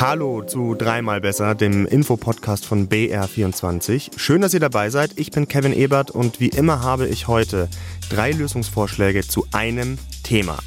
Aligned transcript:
Hallo 0.00 0.42
zu 0.42 0.76
Dreimal 0.76 1.20
Besser, 1.20 1.56
dem 1.56 1.84
Infopodcast 1.84 2.64
von 2.64 2.88
BR24. 2.88 4.16
Schön, 4.16 4.40
dass 4.40 4.54
ihr 4.54 4.60
dabei 4.60 4.90
seid. 4.90 5.18
Ich 5.18 5.32
bin 5.32 5.48
Kevin 5.48 5.72
Ebert 5.72 6.12
und 6.12 6.38
wie 6.38 6.50
immer 6.50 6.82
habe 6.82 7.08
ich 7.08 7.26
heute 7.26 7.68
drei 8.08 8.30
Lösungsvorschläge 8.30 9.26
zu 9.26 9.48
einem 9.50 9.98
Thema. 10.22 10.58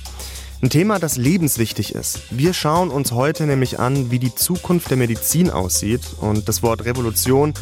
Ein 0.62 0.70
Thema, 0.70 1.00
das 1.00 1.16
lebenswichtig 1.16 1.96
ist. 1.96 2.24
Wir 2.30 2.54
schauen 2.54 2.90
uns 2.90 3.14
heute 3.14 3.46
nämlich 3.48 3.80
an, 3.80 4.12
wie 4.12 4.20
die 4.20 4.36
Zukunft 4.36 4.90
der 4.90 4.98
Medizin 4.98 5.50
aussieht. 5.50 6.02
Und 6.20 6.50
das 6.50 6.62
Wort 6.62 6.84
Revolution, 6.84 7.54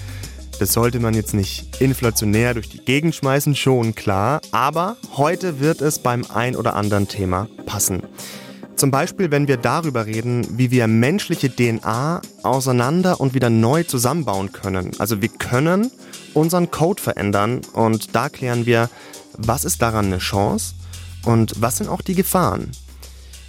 das 0.58 0.74
sollte 0.74 1.00
man 1.00 1.14
jetzt 1.14 1.36
nicht 1.36 1.80
inflationär 1.80 2.56
durch 2.56 2.70
die 2.70 2.84
Gegend 2.84 3.14
schmeißen, 3.14 3.56
schon 3.56 3.94
klar. 3.94 4.42
Aber 4.50 4.98
heute 5.18 5.60
wird 5.60 5.82
es 5.82 6.00
beim 6.00 6.26
ein 6.34 6.56
oder 6.56 6.76
anderen 6.76 7.08
Thema 7.08 7.48
passen. 7.68 8.02
Zum 8.80 8.92
Beispiel, 8.92 9.30
wenn 9.30 9.50
wir 9.50 9.58
darüber 9.58 10.06
reden, 10.06 10.58
wie 10.58 10.72
wir 10.72 10.88
menschliche 10.88 11.54
DNA 11.54 12.22
auseinander 12.44 13.20
und 13.20 13.34
wieder 13.34 13.50
neu 13.50 13.84
zusammenbauen 13.84 14.54
können. 14.54 14.92
Also 15.00 15.22
wir 15.22 15.28
können 15.28 15.92
unseren 16.34 16.72
Code 16.72 17.02
verändern 17.02 17.60
und 17.74 18.16
da 18.16 18.30
klären 18.30 18.66
wir, 18.66 18.90
was 19.34 19.66
ist 19.66 19.82
daran 19.82 20.06
eine 20.06 20.20
Chance 20.20 20.76
und 21.26 21.62
was 21.62 21.76
sind 21.76 21.90
auch 21.90 22.02
die 22.02 22.16
Gefahren. 22.16 22.72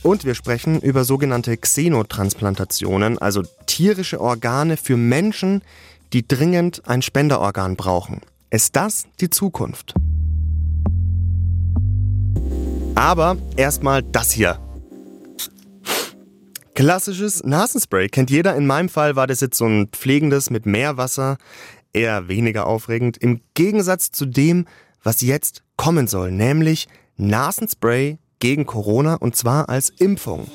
Und 0.02 0.24
wir 0.24 0.34
sprechen 0.34 0.80
über 0.80 1.04
sogenannte 1.04 1.56
Xenotransplantationen, 1.56 3.18
also 3.18 3.44
tierische 3.66 4.20
Organe 4.20 4.76
für 4.76 4.96
Menschen, 4.96 5.62
die 6.12 6.26
dringend 6.26 6.82
ein 6.88 7.02
Spenderorgan 7.02 7.76
brauchen. 7.76 8.20
Ist 8.50 8.74
das 8.74 9.04
die 9.20 9.30
Zukunft? 9.30 9.94
Aber 12.96 13.36
erstmal 13.56 14.02
das 14.02 14.32
hier. 14.32 14.58
Klassisches 16.80 17.44
Nasenspray 17.44 18.08
kennt 18.08 18.30
jeder. 18.30 18.56
In 18.56 18.66
meinem 18.66 18.88
Fall 18.88 19.14
war 19.14 19.26
das 19.26 19.42
jetzt 19.42 19.58
so 19.58 19.66
ein 19.66 19.88
pflegendes 19.88 20.48
mit 20.48 20.64
Meerwasser, 20.64 21.36
eher 21.92 22.26
weniger 22.26 22.66
aufregend. 22.66 23.18
Im 23.18 23.42
Gegensatz 23.52 24.12
zu 24.12 24.24
dem, 24.24 24.66
was 25.02 25.20
jetzt 25.20 25.62
kommen 25.76 26.06
soll, 26.06 26.30
nämlich 26.30 26.88
Nasenspray 27.18 28.16
gegen 28.38 28.64
Corona 28.64 29.16
und 29.16 29.36
zwar 29.36 29.68
als 29.68 29.90
Impfung. 29.90 30.50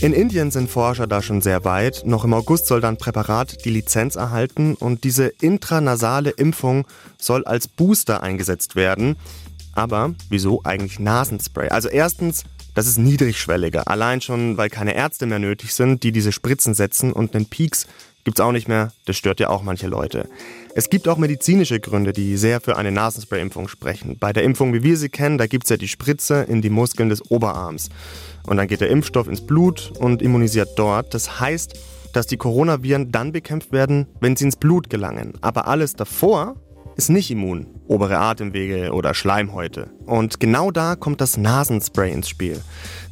In 0.00 0.12
Indien 0.12 0.50
sind 0.50 0.68
Forscher 0.68 1.06
da 1.06 1.22
schon 1.22 1.40
sehr 1.42 1.64
weit. 1.64 2.02
Noch 2.04 2.24
im 2.24 2.34
August 2.34 2.66
soll 2.66 2.80
dann 2.80 2.96
Präparat 2.96 3.64
die 3.64 3.70
Lizenz 3.70 4.16
erhalten 4.16 4.74
und 4.74 5.04
diese 5.04 5.28
intranasale 5.28 6.30
Impfung 6.30 6.88
soll 7.18 7.44
als 7.44 7.68
Booster 7.68 8.20
eingesetzt 8.20 8.74
werden. 8.74 9.14
Aber 9.74 10.12
wieso 10.28 10.64
eigentlich 10.64 10.98
Nasenspray? 10.98 11.68
Also 11.68 11.88
erstens, 11.88 12.42
das 12.74 12.86
ist 12.86 12.98
niedrigschwelliger. 12.98 13.88
Allein 13.88 14.20
schon, 14.20 14.56
weil 14.56 14.70
keine 14.70 14.94
Ärzte 14.94 15.26
mehr 15.26 15.38
nötig 15.38 15.74
sind, 15.74 16.02
die 16.02 16.12
diese 16.12 16.32
Spritzen 16.32 16.74
setzen 16.74 17.12
und 17.12 17.34
einen 17.34 17.46
Peaks 17.46 17.86
gibt's 18.24 18.40
auch 18.40 18.52
nicht 18.52 18.68
mehr. 18.68 18.92
Das 19.04 19.16
stört 19.16 19.40
ja 19.40 19.48
auch 19.48 19.62
manche 19.62 19.88
Leute. 19.88 20.28
Es 20.74 20.88
gibt 20.88 21.08
auch 21.08 21.18
medizinische 21.18 21.80
Gründe, 21.80 22.12
die 22.12 22.36
sehr 22.36 22.60
für 22.60 22.76
eine 22.76 22.92
Nasenspray-Impfung 22.92 23.68
sprechen. 23.68 24.16
Bei 24.18 24.32
der 24.32 24.44
Impfung, 24.44 24.72
wie 24.72 24.82
wir 24.82 24.96
sie 24.96 25.08
kennen, 25.08 25.38
da 25.38 25.46
gibt's 25.46 25.70
ja 25.70 25.76
die 25.76 25.88
Spritze 25.88 26.42
in 26.48 26.62
die 26.62 26.70
Muskeln 26.70 27.08
des 27.08 27.30
Oberarms. 27.30 27.90
Und 28.46 28.56
dann 28.56 28.68
geht 28.68 28.80
der 28.80 28.90
Impfstoff 28.90 29.28
ins 29.28 29.40
Blut 29.40 29.92
und 29.98 30.22
immunisiert 30.22 30.70
dort. 30.76 31.14
Das 31.14 31.40
heißt, 31.40 31.74
dass 32.12 32.26
die 32.26 32.36
Coronaviren 32.36 33.10
dann 33.10 33.32
bekämpft 33.32 33.72
werden, 33.72 34.06
wenn 34.20 34.36
sie 34.36 34.44
ins 34.44 34.56
Blut 34.56 34.90
gelangen. 34.90 35.34
Aber 35.40 35.66
alles 35.66 35.94
davor 35.94 36.56
ist 36.96 37.10
nicht 37.10 37.30
immun. 37.30 37.66
Obere 37.88 38.18
Atemwege 38.18 38.92
oder 38.92 39.14
Schleimhäute. 39.14 39.90
Und 40.06 40.40
genau 40.40 40.70
da 40.70 40.96
kommt 40.96 41.20
das 41.20 41.36
Nasenspray 41.36 42.12
ins 42.12 42.28
Spiel. 42.28 42.60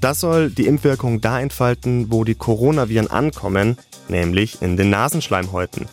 Das 0.00 0.20
soll 0.20 0.50
die 0.50 0.66
Impfwirkung 0.66 1.20
da 1.20 1.40
entfalten, 1.40 2.10
wo 2.10 2.24
die 2.24 2.34
Coronaviren 2.34 3.08
ankommen, 3.08 3.76
nämlich 4.08 4.62
in 4.62 4.76
den 4.76 4.90
Nasenschleimhäuten. 4.90 5.86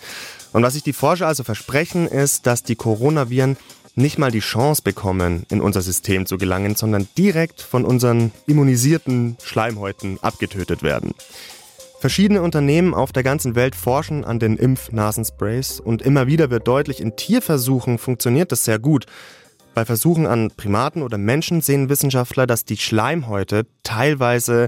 Und 0.53 0.63
was 0.63 0.73
sich 0.73 0.83
die 0.83 0.93
Forscher 0.93 1.27
also 1.27 1.43
versprechen, 1.43 2.07
ist, 2.07 2.47
dass 2.47 2.63
die 2.63 2.75
Coronaviren 2.75 3.57
nicht 3.95 4.19
mal 4.19 4.31
die 4.31 4.39
Chance 4.39 4.83
bekommen, 4.83 5.45
in 5.49 5.59
unser 5.59 5.81
System 5.81 6.25
zu 6.27 6.37
gelangen, 6.37 6.75
sondern 6.75 7.07
direkt 7.17 7.61
von 7.61 7.83
unseren 7.83 8.31
immunisierten 8.45 9.37
Schleimhäuten 9.43 10.19
abgetötet 10.21 10.83
werden. 10.83 11.15
Verschiedene 11.99 12.43
Unternehmen 12.43 12.93
auf 12.93 13.11
der 13.11 13.23
ganzen 13.23 13.55
Welt 13.55 13.75
forschen 13.75 14.23
an 14.23 14.37
den 14.37 14.55
Impfnasensprays 14.55 15.79
und 15.79 16.03
immer 16.03 16.27
wieder 16.27 16.51
wird 16.51 16.67
deutlich, 16.67 17.01
in 17.01 17.15
Tierversuchen 17.15 17.97
funktioniert 17.97 18.51
das 18.51 18.65
sehr 18.65 18.77
gut. 18.77 19.07
Bei 19.73 19.83
Versuchen 19.83 20.27
an 20.27 20.51
Primaten 20.55 21.01
oder 21.01 21.17
Menschen 21.17 21.61
sehen 21.61 21.89
Wissenschaftler, 21.89 22.45
dass 22.45 22.65
die 22.65 22.77
Schleimhäute 22.77 23.65
teilweise, 23.81 24.67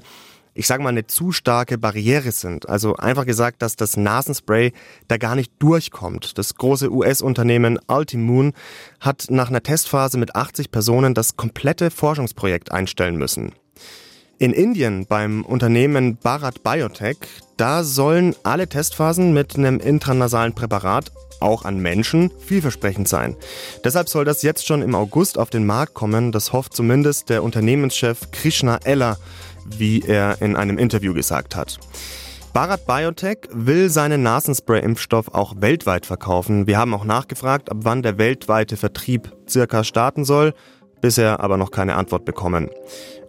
ich 0.55 0.65
sage 0.65 0.81
mal, 0.81 0.89
eine 0.89 1.05
zu 1.05 1.31
starke 1.31 1.77
Barriere 1.77 2.31
sind. 2.31 2.67
Also 2.67 2.95
einfach 2.95 3.27
gesagt, 3.27 3.61
dass 3.61 3.75
das 3.75 3.95
Nasenspray 3.95 4.73
da 5.07 5.17
gar 5.17 5.35
nicht 5.35 5.51
durchkommt. 5.59 6.39
Das 6.39 6.55
große 6.55 6.91
US-Unternehmen 6.91 7.79
Ultimoon 7.87 8.53
hat 8.99 9.27
nach 9.29 9.49
einer 9.49 9.61
Testphase 9.61 10.17
mit 10.17 10.35
80 10.35 10.71
Personen 10.71 11.13
das 11.13 11.37
komplette 11.37 11.91
Forschungsprojekt 11.91 12.71
einstellen 12.71 13.17
müssen. 13.17 13.53
In 14.39 14.53
Indien 14.53 15.05
beim 15.05 15.43
Unternehmen 15.43 16.15
Bharat 16.15 16.63
Biotech, 16.63 17.17
da 17.57 17.83
sollen 17.83 18.37
alle 18.43 18.69
Testphasen 18.69 19.33
mit 19.33 19.57
einem 19.57 19.81
intranasalen 19.81 20.55
Präparat 20.55 21.11
auch 21.41 21.65
an 21.65 21.79
Menschen 21.79 22.31
vielversprechend 22.39 23.09
sein. 23.09 23.35
Deshalb 23.83 24.07
soll 24.07 24.23
das 24.23 24.41
jetzt 24.41 24.65
schon 24.65 24.81
im 24.81 24.95
August 24.95 25.37
auf 25.37 25.49
den 25.49 25.65
Markt 25.65 25.93
kommen. 25.93 26.31
Das 26.31 26.53
hofft 26.53 26.73
zumindest 26.73 27.29
der 27.29 27.43
Unternehmenschef 27.43 28.31
Krishna 28.31 28.79
Eller, 28.85 29.17
wie 29.77 30.03
er 30.07 30.41
in 30.41 30.55
einem 30.55 30.77
Interview 30.77 31.13
gesagt 31.13 31.57
hat. 31.57 31.77
Bharat 32.53 32.87
Biotech 32.87 33.39
will 33.51 33.89
seinen 33.89 34.23
Nasenspray-Impfstoff 34.23 35.33
auch 35.33 35.55
weltweit 35.59 36.05
verkaufen. 36.05 36.65
Wir 36.65 36.77
haben 36.77 36.93
auch 36.93 37.03
nachgefragt, 37.03 37.69
ab 37.69 37.79
wann 37.81 38.03
der 38.03 38.17
weltweite 38.17 38.77
Vertrieb 38.77 39.33
circa 39.49 39.83
starten 39.83 40.23
soll, 40.23 40.53
bisher 41.01 41.39
aber 41.39 41.57
noch 41.57 41.71
keine 41.71 41.95
Antwort 41.95 42.25
bekommen. 42.25 42.69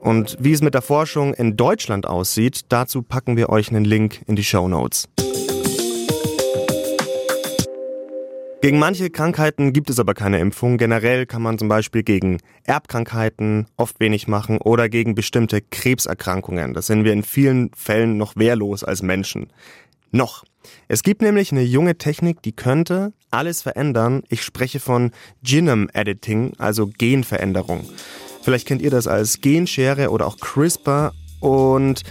Und 0.00 0.36
wie 0.40 0.52
es 0.52 0.62
mit 0.62 0.74
der 0.74 0.82
Forschung 0.82 1.34
in 1.34 1.56
Deutschland 1.56 2.06
aussieht, 2.06 2.62
dazu 2.68 3.02
packen 3.02 3.36
wir 3.36 3.50
euch 3.50 3.70
einen 3.70 3.84
Link 3.84 4.22
in 4.26 4.36
die 4.36 4.44
Show 4.44 4.68
Notes. 4.68 5.08
Gegen 8.62 8.78
manche 8.78 9.08
Krankheiten 9.08 9.72
gibt 9.72 9.88
es 9.88 9.98
aber 9.98 10.12
keine 10.12 10.38
Impfung. 10.38 10.76
Generell 10.76 11.24
kann 11.24 11.40
man 11.40 11.58
zum 11.58 11.68
Beispiel 11.68 12.02
gegen 12.02 12.40
Erbkrankheiten 12.64 13.66
oft 13.78 14.00
wenig 14.00 14.28
machen 14.28 14.58
oder 14.58 14.90
gegen 14.90 15.14
bestimmte 15.14 15.62
Krebserkrankungen. 15.62 16.74
Das 16.74 16.86
sind 16.86 17.04
wir 17.04 17.14
in 17.14 17.22
vielen 17.22 17.70
Fällen 17.74 18.18
noch 18.18 18.36
wehrlos 18.36 18.84
als 18.84 19.02
Menschen. 19.02 19.50
Noch. 20.10 20.44
Es 20.88 21.02
gibt 21.02 21.22
nämlich 21.22 21.52
eine 21.52 21.62
junge 21.62 21.96
Technik, 21.96 22.42
die 22.42 22.52
könnte 22.52 23.12
alles 23.30 23.62
verändern. 23.62 24.22
Ich 24.28 24.42
spreche 24.42 24.80
von 24.80 25.12
Genome 25.42 25.88
Editing, 25.94 26.52
also 26.58 26.86
Genveränderung. 26.86 27.88
Vielleicht 28.42 28.66
kennt 28.66 28.82
ihr 28.82 28.90
das 28.90 29.06
als 29.06 29.40
Genschere 29.40 30.10
oder 30.10 30.26
auch 30.26 30.38
CRISPR 30.38 31.12
und 31.40 32.02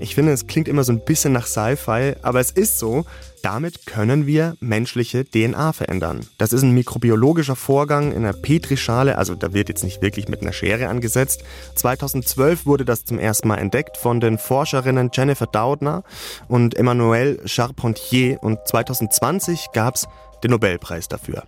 ich 0.00 0.14
finde, 0.14 0.32
es 0.32 0.46
klingt 0.46 0.68
immer 0.68 0.84
so 0.84 0.92
ein 0.92 1.04
bisschen 1.04 1.32
nach 1.32 1.46
Sci-Fi, 1.46 2.14
aber 2.22 2.40
es 2.40 2.50
ist 2.50 2.78
so. 2.78 3.04
Damit 3.42 3.84
können 3.84 4.26
wir 4.26 4.56
menschliche 4.60 5.26
DNA 5.26 5.74
verändern. 5.74 6.26
Das 6.38 6.54
ist 6.54 6.62
ein 6.62 6.72
mikrobiologischer 6.72 7.56
Vorgang 7.56 8.10
in 8.10 8.24
einer 8.24 8.32
Petrischale, 8.32 9.18
also 9.18 9.34
da 9.34 9.52
wird 9.52 9.68
jetzt 9.68 9.84
nicht 9.84 10.00
wirklich 10.00 10.28
mit 10.28 10.40
einer 10.40 10.54
Schere 10.54 10.88
angesetzt. 10.88 11.44
2012 11.74 12.64
wurde 12.64 12.86
das 12.86 13.04
zum 13.04 13.18
ersten 13.18 13.48
Mal 13.48 13.58
entdeckt 13.58 13.98
von 13.98 14.20
den 14.20 14.38
Forscherinnen 14.38 15.10
Jennifer 15.12 15.46
Doudna 15.46 16.04
und 16.48 16.74
Emmanuel 16.74 17.42
Charpentier 17.44 18.38
und 18.42 18.58
2020 18.66 19.72
gab 19.74 19.96
es 19.96 20.06
den 20.42 20.50
Nobelpreis 20.50 21.08
dafür. 21.08 21.44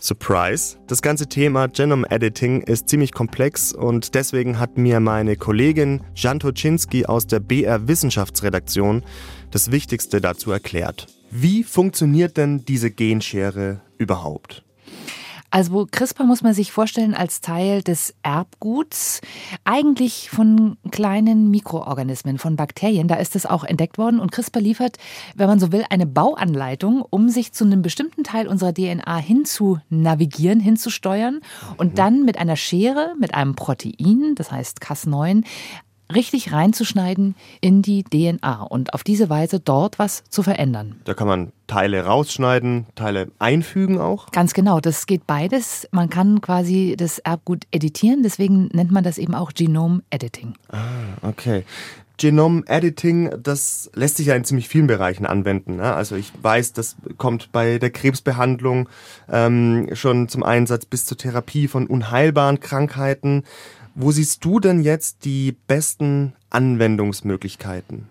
Surprise. 0.00 0.78
Das 0.86 1.02
ganze 1.02 1.28
Thema 1.28 1.68
Genome 1.68 2.10
Editing 2.10 2.62
ist 2.62 2.88
ziemlich 2.88 3.12
komplex 3.12 3.72
und 3.72 4.14
deswegen 4.14 4.58
hat 4.58 4.78
mir 4.78 4.98
meine 5.00 5.36
Kollegin 5.36 6.02
Jan 6.14 6.40
Toczynski 6.40 7.06
aus 7.06 7.26
der 7.26 7.40
BR 7.40 7.86
Wissenschaftsredaktion 7.86 9.02
das 9.50 9.70
Wichtigste 9.70 10.20
dazu 10.20 10.50
erklärt. 10.50 11.06
Wie 11.30 11.62
funktioniert 11.62 12.36
denn 12.36 12.64
diese 12.64 12.90
Genschere 12.90 13.82
überhaupt? 13.98 14.64
Also 15.50 15.86
CRISPR 15.90 16.24
muss 16.24 16.42
man 16.42 16.54
sich 16.54 16.70
vorstellen 16.70 17.14
als 17.14 17.40
Teil 17.40 17.82
des 17.82 18.14
Erbguts, 18.22 19.20
eigentlich 19.64 20.30
von 20.30 20.76
kleinen 20.90 21.50
Mikroorganismen, 21.50 22.38
von 22.38 22.56
Bakterien. 22.56 23.08
Da 23.08 23.16
ist 23.16 23.34
es 23.34 23.46
auch 23.46 23.64
entdeckt 23.64 23.98
worden 23.98 24.20
und 24.20 24.30
CRISPR 24.30 24.60
liefert, 24.60 24.96
wenn 25.34 25.48
man 25.48 25.58
so 25.58 25.72
will, 25.72 25.84
eine 25.90 26.06
Bauanleitung, 26.06 27.04
um 27.08 27.28
sich 27.28 27.52
zu 27.52 27.64
einem 27.64 27.82
bestimmten 27.82 28.22
Teil 28.22 28.46
unserer 28.46 28.72
DNA 28.72 29.16
hinzunavigieren, 29.16 30.60
hinzusteuern 30.60 31.40
und 31.76 31.92
mhm. 31.92 31.96
dann 31.96 32.24
mit 32.24 32.38
einer 32.38 32.56
Schere, 32.56 33.14
mit 33.18 33.34
einem 33.34 33.56
Protein, 33.56 34.34
das 34.36 34.52
heißt 34.52 34.80
Cas9, 34.80 35.44
richtig 36.14 36.52
reinzuschneiden 36.52 37.34
in 37.60 37.82
die 37.82 38.02
DNA 38.04 38.62
und 38.62 38.94
auf 38.94 39.04
diese 39.04 39.30
Weise 39.30 39.60
dort 39.60 39.98
was 39.98 40.24
zu 40.28 40.42
verändern. 40.42 41.00
Da 41.04 41.14
kann 41.14 41.28
man 41.28 41.52
Teile 41.66 42.04
rausschneiden, 42.04 42.86
Teile 42.94 43.30
einfügen 43.38 44.00
auch? 44.00 44.30
Ganz 44.32 44.54
genau, 44.54 44.80
das 44.80 45.06
geht 45.06 45.26
beides. 45.26 45.88
Man 45.92 46.10
kann 46.10 46.40
quasi 46.40 46.94
das 46.98 47.18
Erbgut 47.20 47.64
editieren, 47.70 48.22
deswegen 48.22 48.68
nennt 48.72 48.90
man 48.90 49.04
das 49.04 49.18
eben 49.18 49.34
auch 49.34 49.52
Genome 49.52 50.02
Editing. 50.10 50.54
Ah, 50.70 50.78
okay. 51.22 51.64
Genome 52.20 52.64
Editing, 52.66 53.30
das 53.42 53.90
lässt 53.94 54.18
sich 54.18 54.26
ja 54.26 54.34
in 54.34 54.44
ziemlich 54.44 54.68
vielen 54.68 54.86
Bereichen 54.86 55.24
anwenden. 55.24 55.76
Ne? 55.76 55.94
Also 55.94 56.16
ich 56.16 56.30
weiß, 56.42 56.74
das 56.74 56.96
kommt 57.16 57.50
bei 57.50 57.78
der 57.78 57.88
Krebsbehandlung 57.88 58.90
ähm, 59.30 59.88
schon 59.94 60.28
zum 60.28 60.42
Einsatz 60.42 60.84
bis 60.84 61.06
zur 61.06 61.16
Therapie 61.16 61.66
von 61.66 61.86
unheilbaren 61.86 62.60
Krankheiten. 62.60 63.44
Wo 63.94 64.12
siehst 64.12 64.44
du 64.44 64.60
denn 64.60 64.82
jetzt 64.82 65.24
die 65.24 65.52
besten 65.66 66.34
Anwendungsmöglichkeiten? 66.50 68.06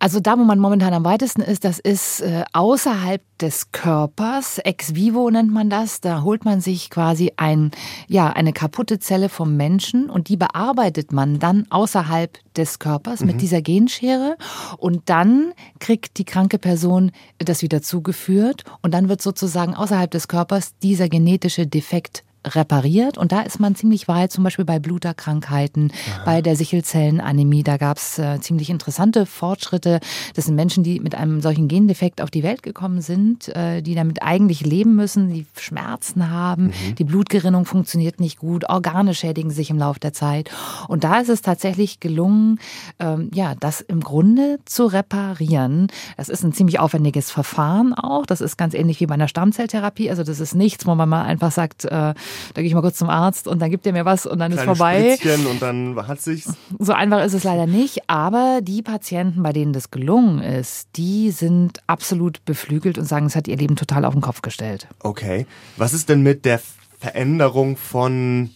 Also 0.00 0.20
da, 0.20 0.38
wo 0.38 0.44
man 0.44 0.60
momentan 0.60 0.94
am 0.94 1.04
weitesten 1.04 1.42
ist, 1.42 1.64
das 1.64 1.80
ist 1.80 2.20
äh, 2.20 2.44
außerhalb 2.52 3.20
des 3.40 3.72
Körpers, 3.72 4.58
ex 4.58 4.94
vivo 4.94 5.28
nennt 5.28 5.52
man 5.52 5.70
das. 5.70 6.00
Da 6.00 6.22
holt 6.22 6.44
man 6.44 6.60
sich 6.60 6.88
quasi 6.88 7.32
ein, 7.36 7.72
ja, 8.06 8.28
eine 8.28 8.52
kaputte 8.52 9.00
Zelle 9.00 9.28
vom 9.28 9.56
Menschen 9.56 10.08
und 10.08 10.28
die 10.28 10.36
bearbeitet 10.36 11.10
man 11.12 11.40
dann 11.40 11.66
außerhalb 11.70 12.38
des 12.54 12.78
Körpers 12.78 13.20
mhm. 13.20 13.26
mit 13.26 13.40
dieser 13.40 13.60
Genschere 13.60 14.36
und 14.76 15.02
dann 15.06 15.52
kriegt 15.80 16.18
die 16.18 16.24
kranke 16.24 16.58
Person 16.58 17.10
das 17.38 17.62
wieder 17.62 17.82
zugeführt 17.82 18.62
und 18.82 18.94
dann 18.94 19.08
wird 19.08 19.20
sozusagen 19.20 19.74
außerhalb 19.74 20.10
des 20.10 20.28
Körpers 20.28 20.78
dieser 20.80 21.08
genetische 21.08 21.66
Defekt 21.66 22.22
repariert. 22.46 23.18
Und 23.18 23.32
da 23.32 23.40
ist 23.40 23.60
man 23.60 23.74
ziemlich 23.74 24.08
weit, 24.08 24.32
zum 24.32 24.44
Beispiel 24.44 24.64
bei 24.64 24.78
Bluterkrankheiten, 24.78 25.92
Aha. 25.92 26.24
bei 26.24 26.42
der 26.42 26.56
Sichelzellenanämie. 26.56 27.62
Da 27.62 27.76
gab 27.76 27.98
es 27.98 28.18
äh, 28.18 28.40
ziemlich 28.40 28.70
interessante 28.70 29.26
Fortschritte. 29.26 30.00
Das 30.34 30.46
sind 30.46 30.54
Menschen, 30.54 30.84
die 30.84 31.00
mit 31.00 31.14
einem 31.14 31.40
solchen 31.40 31.68
Gendefekt 31.68 32.20
auf 32.20 32.30
die 32.30 32.42
Welt 32.42 32.62
gekommen 32.62 33.00
sind, 33.00 33.48
äh, 33.48 33.82
die 33.82 33.94
damit 33.94 34.22
eigentlich 34.22 34.64
leben 34.64 34.94
müssen, 34.94 35.32
die 35.32 35.46
Schmerzen 35.56 36.30
haben, 36.30 36.66
mhm. 36.66 36.94
die 36.96 37.04
Blutgerinnung 37.04 37.64
funktioniert 37.64 38.20
nicht 38.20 38.38
gut, 38.38 38.68
Organe 38.68 39.14
schädigen 39.14 39.50
sich 39.50 39.70
im 39.70 39.78
Laufe 39.78 40.00
der 40.00 40.12
Zeit. 40.12 40.50
Und 40.88 41.04
da 41.04 41.20
ist 41.20 41.28
es 41.28 41.42
tatsächlich 41.42 42.00
gelungen, 42.00 42.58
ähm, 42.98 43.30
ja, 43.34 43.54
das 43.54 43.80
im 43.80 44.00
Grunde 44.00 44.58
zu 44.64 44.86
reparieren. 44.86 45.88
Das 46.16 46.28
ist 46.28 46.44
ein 46.44 46.52
ziemlich 46.52 46.78
aufwendiges 46.80 47.30
Verfahren 47.30 47.94
auch. 47.94 48.26
Das 48.26 48.40
ist 48.40 48.56
ganz 48.56 48.74
ähnlich 48.74 49.00
wie 49.00 49.06
bei 49.06 49.14
einer 49.14 49.28
Stammzelltherapie. 49.28 50.10
Also 50.10 50.22
das 50.22 50.40
ist 50.40 50.54
nichts, 50.54 50.86
wo 50.86 50.94
man 50.94 51.08
mal 51.08 51.22
einfach 51.22 51.52
sagt, 51.52 51.84
äh, 51.84 52.14
da 52.54 52.62
gehe 52.62 52.68
ich 52.68 52.74
mal 52.74 52.80
kurz 52.80 52.98
zum 52.98 53.10
Arzt 53.10 53.48
und 53.48 53.60
dann 53.60 53.70
gibt 53.70 53.86
er 53.86 53.92
mir 53.92 54.04
was 54.04 54.26
und 54.26 54.38
dann 54.38 54.52
Kleine 54.52 54.70
ist 54.70 54.78
vorbei. 54.78 55.16
Spritzchen 55.18 55.46
und 55.46 55.62
dann 55.62 56.06
hat 56.06 56.20
sich's. 56.20 56.54
So 56.78 56.92
einfach 56.92 57.24
ist 57.24 57.34
es 57.34 57.44
leider 57.44 57.66
nicht, 57.66 58.08
aber 58.08 58.60
die 58.62 58.82
Patienten, 58.82 59.42
bei 59.42 59.52
denen 59.52 59.72
das 59.72 59.90
gelungen 59.90 60.40
ist, 60.40 60.88
die 60.96 61.30
sind 61.30 61.80
absolut 61.86 62.44
beflügelt 62.44 62.98
und 62.98 63.04
sagen, 63.04 63.26
es 63.26 63.36
hat 63.36 63.48
ihr 63.48 63.56
Leben 63.56 63.76
total 63.76 64.04
auf 64.04 64.14
den 64.14 64.22
Kopf 64.22 64.42
gestellt. 64.42 64.88
Okay. 65.00 65.46
Was 65.76 65.92
ist 65.92 66.08
denn 66.08 66.22
mit 66.22 66.44
der 66.44 66.60
Veränderung 66.98 67.76
von 67.76 68.50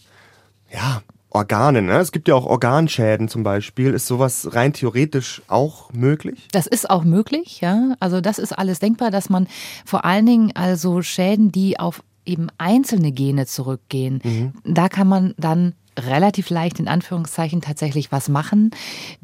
ja, 0.71 1.01
Organen. 1.33 1.87
Ne? 1.87 1.97
Es 1.97 2.11
gibt 2.11 2.27
ja 2.27 2.35
auch 2.35 2.45
Organschäden 2.45 3.27
zum 3.27 3.43
Beispiel. 3.43 3.93
Ist 3.93 4.07
sowas 4.07 4.53
rein 4.53 4.73
theoretisch 4.73 5.41
auch 5.47 5.91
möglich? 5.91 6.47
Das 6.51 6.67
ist 6.67 6.89
auch 6.89 7.03
möglich, 7.03 7.59
ja. 7.61 7.95
Also 7.99 8.21
das 8.21 8.37
ist 8.37 8.53
alles 8.53 8.79
denkbar, 8.79 9.09
dass 9.09 9.29
man 9.29 9.47
vor 9.83 10.05
allen 10.05 10.25
Dingen 10.25 10.51
also 10.55 11.01
Schäden, 11.01 11.51
die 11.51 11.79
auf 11.79 12.03
eben 12.25 12.47
einzelne 12.57 13.11
Gene 13.11 13.45
zurückgehen, 13.45 14.21
mhm. 14.23 14.53
da 14.63 14.89
kann 14.89 15.07
man 15.07 15.33
dann 15.37 15.73
relativ 15.99 16.49
leicht 16.49 16.79
in 16.79 16.87
Anführungszeichen 16.87 17.61
tatsächlich 17.61 18.11
was 18.11 18.29
machen. 18.29 18.71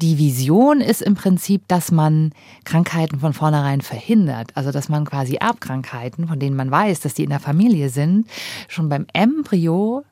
Die 0.00 0.18
Vision 0.18 0.80
ist 0.80 1.02
im 1.02 1.14
Prinzip, 1.14 1.66
dass 1.68 1.90
man 1.90 2.32
Krankheiten 2.64 3.20
von 3.20 3.32
vornherein 3.32 3.80
verhindert. 3.80 4.52
Also 4.54 4.70
dass 4.70 4.88
man 4.88 5.04
quasi 5.04 5.34
Erbkrankheiten, 5.34 6.28
von 6.28 6.38
denen 6.38 6.56
man 6.56 6.70
weiß, 6.70 7.00
dass 7.00 7.14
die 7.14 7.24
in 7.24 7.30
der 7.30 7.40
Familie 7.40 7.88
sind, 7.88 8.26
schon 8.68 8.88
beim 8.88 9.06
Embryo 9.12 10.04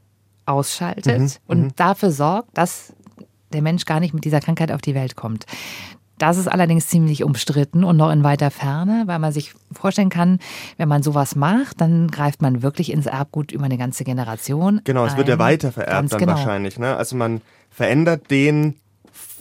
ausschaltet 0.47 1.21
mhm, 1.21 1.31
und 1.47 1.61
mhm. 1.61 1.77
dafür 1.77 2.11
sorgt, 2.11 2.57
dass 2.57 2.93
der 3.53 3.63
Mensch 3.63 3.85
gar 3.85 4.01
nicht 4.01 4.15
mit 4.15 4.25
dieser 4.25 4.41
Krankheit 4.41 4.73
auf 4.73 4.81
die 4.81 4.95
Welt 4.95 5.17
kommt. 5.17 5.47
Das 6.19 6.37
ist 6.37 6.49
allerdings 6.49 6.89
ziemlich 6.89 7.25
umstritten 7.25 7.85
und 7.85 7.97
noch 7.97 8.11
in 8.11 8.25
weiter 8.25 8.51
Ferne, 8.51 9.05
weil 9.07 9.19
man 9.19 9.33
sich 9.33 9.55
vorstellen 9.73 10.11
kann, 10.11 10.39
wenn 10.77 10.89
man 10.89 11.03
sowas 11.03 11.37
macht, 11.37 11.81
dann 11.81 12.09
greift 12.09 12.43
man 12.43 12.63
wirklich 12.63 12.93
ins 12.93 13.07
Erbgut 13.07 13.53
über 13.53 13.65
eine 13.65 13.79
ganze 13.79 14.05
Generation. 14.05 14.81
Genau, 14.85 15.05
es 15.05 15.13
ein. 15.13 15.19
wird 15.19 15.29
ja 15.29 15.39
weiter 15.39 15.73
vererbt 15.73 16.13
dann 16.13 16.19
genau. 16.19 16.33
wahrscheinlich. 16.33 16.79
Ne? 16.79 16.97
Also 16.97 17.17
man 17.17 17.41
verändert 17.71 18.31
den 18.31 18.75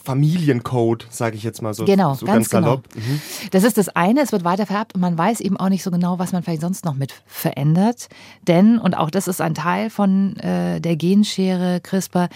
Familiencode, 0.08 1.06
sage 1.10 1.36
ich 1.36 1.44
jetzt 1.44 1.62
mal 1.62 1.74
so, 1.74 1.84
genau, 1.84 2.14
so 2.14 2.26
ganz, 2.26 2.50
ganz 2.50 2.64
salopp. 2.64 2.90
Genau. 2.94 3.06
Mhm. 3.06 3.22
Das 3.52 3.66
ist 3.66 3.78
das 3.78 3.90
eine, 3.90 4.22
es 4.22 4.32
wird 4.32 4.46
weiter 4.46 4.66
vererbt 4.66 4.96
und 4.96 5.02
man 5.02 5.18
weiß 5.18 5.42
eben 5.42 5.58
auch 5.58 5.68
nicht 5.68 5.84
so 5.84 5.92
genau, 5.92 6.18
was 6.18 6.32
man 6.32 6.44
vielleicht 6.44 6.62
sonst 6.62 6.86
noch 6.86 6.94
mit 6.94 7.14
verändert. 7.26 8.08
Denn, 8.48 8.80
und 8.80 8.96
auch 8.96 9.10
das 9.10 9.28
ist 9.28 9.42
ein 9.42 9.54
Teil 9.54 9.90
von 9.90 10.38
äh, 10.38 10.80
der 10.80 10.96
Genschere 10.96 11.82
CRISPR, 11.82 12.30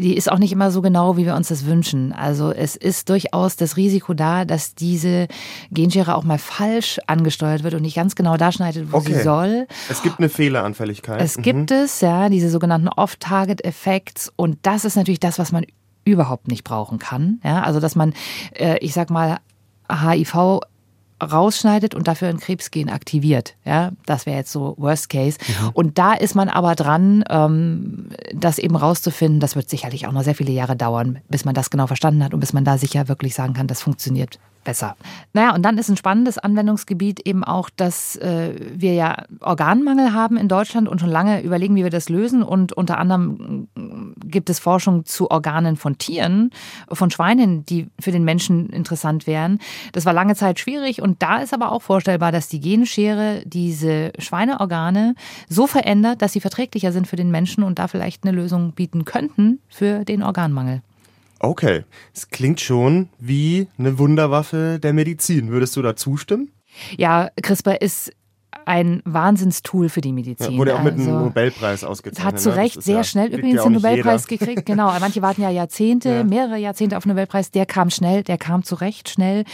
die 0.00 0.16
ist 0.16 0.30
auch 0.30 0.38
nicht 0.38 0.52
immer 0.52 0.70
so 0.70 0.80
genau, 0.80 1.16
wie 1.16 1.26
wir 1.26 1.34
uns 1.34 1.48
das 1.48 1.66
wünschen. 1.66 2.12
Also 2.12 2.52
es 2.52 2.76
ist 2.76 3.08
durchaus 3.08 3.56
das 3.56 3.76
Risiko 3.76 4.14
da, 4.14 4.44
dass 4.44 4.74
diese 4.74 5.26
Genschere 5.72 6.14
auch 6.14 6.24
mal 6.24 6.38
falsch 6.38 7.00
angesteuert 7.06 7.64
wird 7.64 7.74
und 7.74 7.82
nicht 7.82 7.96
ganz 7.96 8.14
genau 8.14 8.36
da 8.36 8.52
schneidet, 8.52 8.92
wo 8.92 8.98
okay. 8.98 9.14
sie 9.14 9.22
soll. 9.22 9.66
Es 9.88 10.02
gibt 10.02 10.18
eine 10.18 10.28
Fehleranfälligkeit. 10.28 11.20
Es 11.20 11.36
mhm. 11.38 11.42
gibt 11.42 11.70
es, 11.72 12.00
ja, 12.00 12.28
diese 12.28 12.48
sogenannten 12.48 12.88
Off-Target-Effects 12.88 14.32
und 14.36 14.58
das 14.62 14.84
ist 14.84 14.96
natürlich 14.96 15.20
das, 15.20 15.38
was 15.38 15.50
man 15.50 15.64
überhaupt 16.04 16.48
nicht 16.48 16.64
brauchen 16.64 16.98
kann. 16.98 17.40
Ja, 17.44 17.62
also 17.62 17.80
dass 17.80 17.96
man, 17.96 18.14
äh, 18.54 18.78
ich 18.78 18.94
sag 18.94 19.10
mal, 19.10 19.38
HIV 19.90 20.60
rausschneidet 21.22 21.94
und 21.94 22.08
dafür 22.08 22.28
ein 22.28 22.38
Krebsgen 22.38 22.90
aktiviert. 22.90 23.54
Ja, 23.64 23.92
das 24.06 24.26
wäre 24.26 24.36
jetzt 24.36 24.52
so 24.52 24.74
Worst 24.78 25.08
Case. 25.08 25.38
Mhm. 25.46 25.70
Und 25.72 25.98
da 25.98 26.14
ist 26.14 26.34
man 26.34 26.48
aber 26.48 26.74
dran, 26.74 27.24
ähm, 27.28 28.08
das 28.32 28.58
eben 28.58 28.76
rauszufinden. 28.76 29.40
Das 29.40 29.56
wird 29.56 29.68
sicherlich 29.68 30.06
auch 30.06 30.12
noch 30.12 30.22
sehr 30.22 30.34
viele 30.34 30.52
Jahre 30.52 30.76
dauern, 30.76 31.18
bis 31.28 31.44
man 31.44 31.54
das 31.54 31.70
genau 31.70 31.86
verstanden 31.86 32.24
hat 32.24 32.34
und 32.34 32.40
bis 32.40 32.52
man 32.52 32.64
da 32.64 32.78
sicher 32.78 33.08
wirklich 33.08 33.34
sagen 33.34 33.54
kann, 33.54 33.66
das 33.66 33.82
funktioniert 33.82 34.38
besser. 34.64 34.96
Naja, 35.32 35.54
und 35.54 35.62
dann 35.62 35.78
ist 35.78 35.88
ein 35.88 35.96
spannendes 35.96 36.36
Anwendungsgebiet 36.36 37.26
eben 37.26 37.42
auch, 37.42 37.70
dass 37.70 38.16
äh, 38.16 38.54
wir 38.74 38.92
ja 38.92 39.24
Organmangel 39.40 40.12
haben 40.12 40.36
in 40.36 40.48
Deutschland 40.48 40.88
und 40.88 41.00
schon 41.00 41.08
lange 41.08 41.42
überlegen, 41.42 41.74
wie 41.74 41.84
wir 41.84 41.90
das 41.90 42.10
lösen. 42.10 42.42
Und 42.42 42.74
unter 42.74 42.98
anderem 42.98 43.68
gibt 44.24 44.50
es 44.50 44.58
Forschung 44.58 45.04
zu 45.04 45.30
Organen 45.30 45.76
von 45.76 45.98
Tieren, 45.98 46.50
von 46.90 47.10
Schweinen, 47.10 47.64
die 47.66 47.88
für 48.00 48.12
den 48.12 48.24
Menschen 48.24 48.70
interessant 48.70 49.26
wären. 49.26 49.58
Das 49.92 50.04
war 50.04 50.12
lange 50.12 50.34
Zeit 50.34 50.58
schwierig 50.58 51.02
und 51.02 51.22
da 51.22 51.38
ist 51.38 51.54
aber 51.54 51.72
auch 51.72 51.82
vorstellbar, 51.82 52.32
dass 52.32 52.48
die 52.48 52.60
Genschere 52.60 53.42
diese 53.44 54.12
Schweineorgane 54.18 55.14
so 55.48 55.66
verändert, 55.66 56.22
dass 56.22 56.32
sie 56.32 56.40
verträglicher 56.40 56.92
sind 56.92 57.06
für 57.06 57.16
den 57.16 57.30
Menschen 57.30 57.62
und 57.62 57.78
da 57.78 57.88
vielleicht 57.88 58.24
eine 58.24 58.36
Lösung 58.36 58.72
bieten 58.72 59.04
könnten 59.04 59.60
für 59.68 60.04
den 60.04 60.22
Organmangel. 60.22 60.82
Okay, 61.40 61.84
es 62.14 62.30
klingt 62.30 62.60
schon 62.60 63.08
wie 63.18 63.68
eine 63.78 63.98
Wunderwaffe 63.98 64.80
der 64.82 64.92
Medizin. 64.92 65.50
Würdest 65.50 65.76
du 65.76 65.82
da 65.82 65.94
zustimmen? 65.94 66.50
Ja, 66.96 67.30
CRISPR 67.40 67.80
ist 67.80 68.12
ein 68.64 69.02
Wahnsinnstool 69.04 69.88
für 69.88 70.00
die 70.00 70.12
Medizin. 70.12 70.52
Ja, 70.52 70.58
wurde 70.58 70.74
auch 70.74 70.80
also, 70.80 70.90
mit 70.90 71.00
einem 71.00 71.14
also 71.14 71.24
Nobelpreis 71.26 71.84
ausgezeichnet. 71.84 72.34
Hat 72.34 72.40
zu 72.40 72.50
ne? 72.50 72.56
Recht 72.56 72.82
sehr 72.82 72.96
ja, 72.96 73.04
schnell 73.04 73.28
übrigens 73.28 73.62
den 73.62 73.72
Nobelpreis 73.72 74.26
jeder. 74.28 74.44
gekriegt. 74.44 74.66
Genau, 74.66 74.92
manche 75.00 75.22
warten 75.22 75.42
ja 75.42 75.50
Jahrzehnte, 75.50 76.08
ja. 76.16 76.24
mehrere 76.24 76.58
Jahrzehnte 76.58 76.96
auf 76.96 77.04
den 77.04 77.10
Nobelpreis. 77.10 77.50
Der 77.50 77.66
kam 77.66 77.90
schnell, 77.90 78.22
der 78.22 78.36
kam 78.36 78.64
zu 78.64 78.74
Recht 78.74 79.08
schnell. 79.08 79.44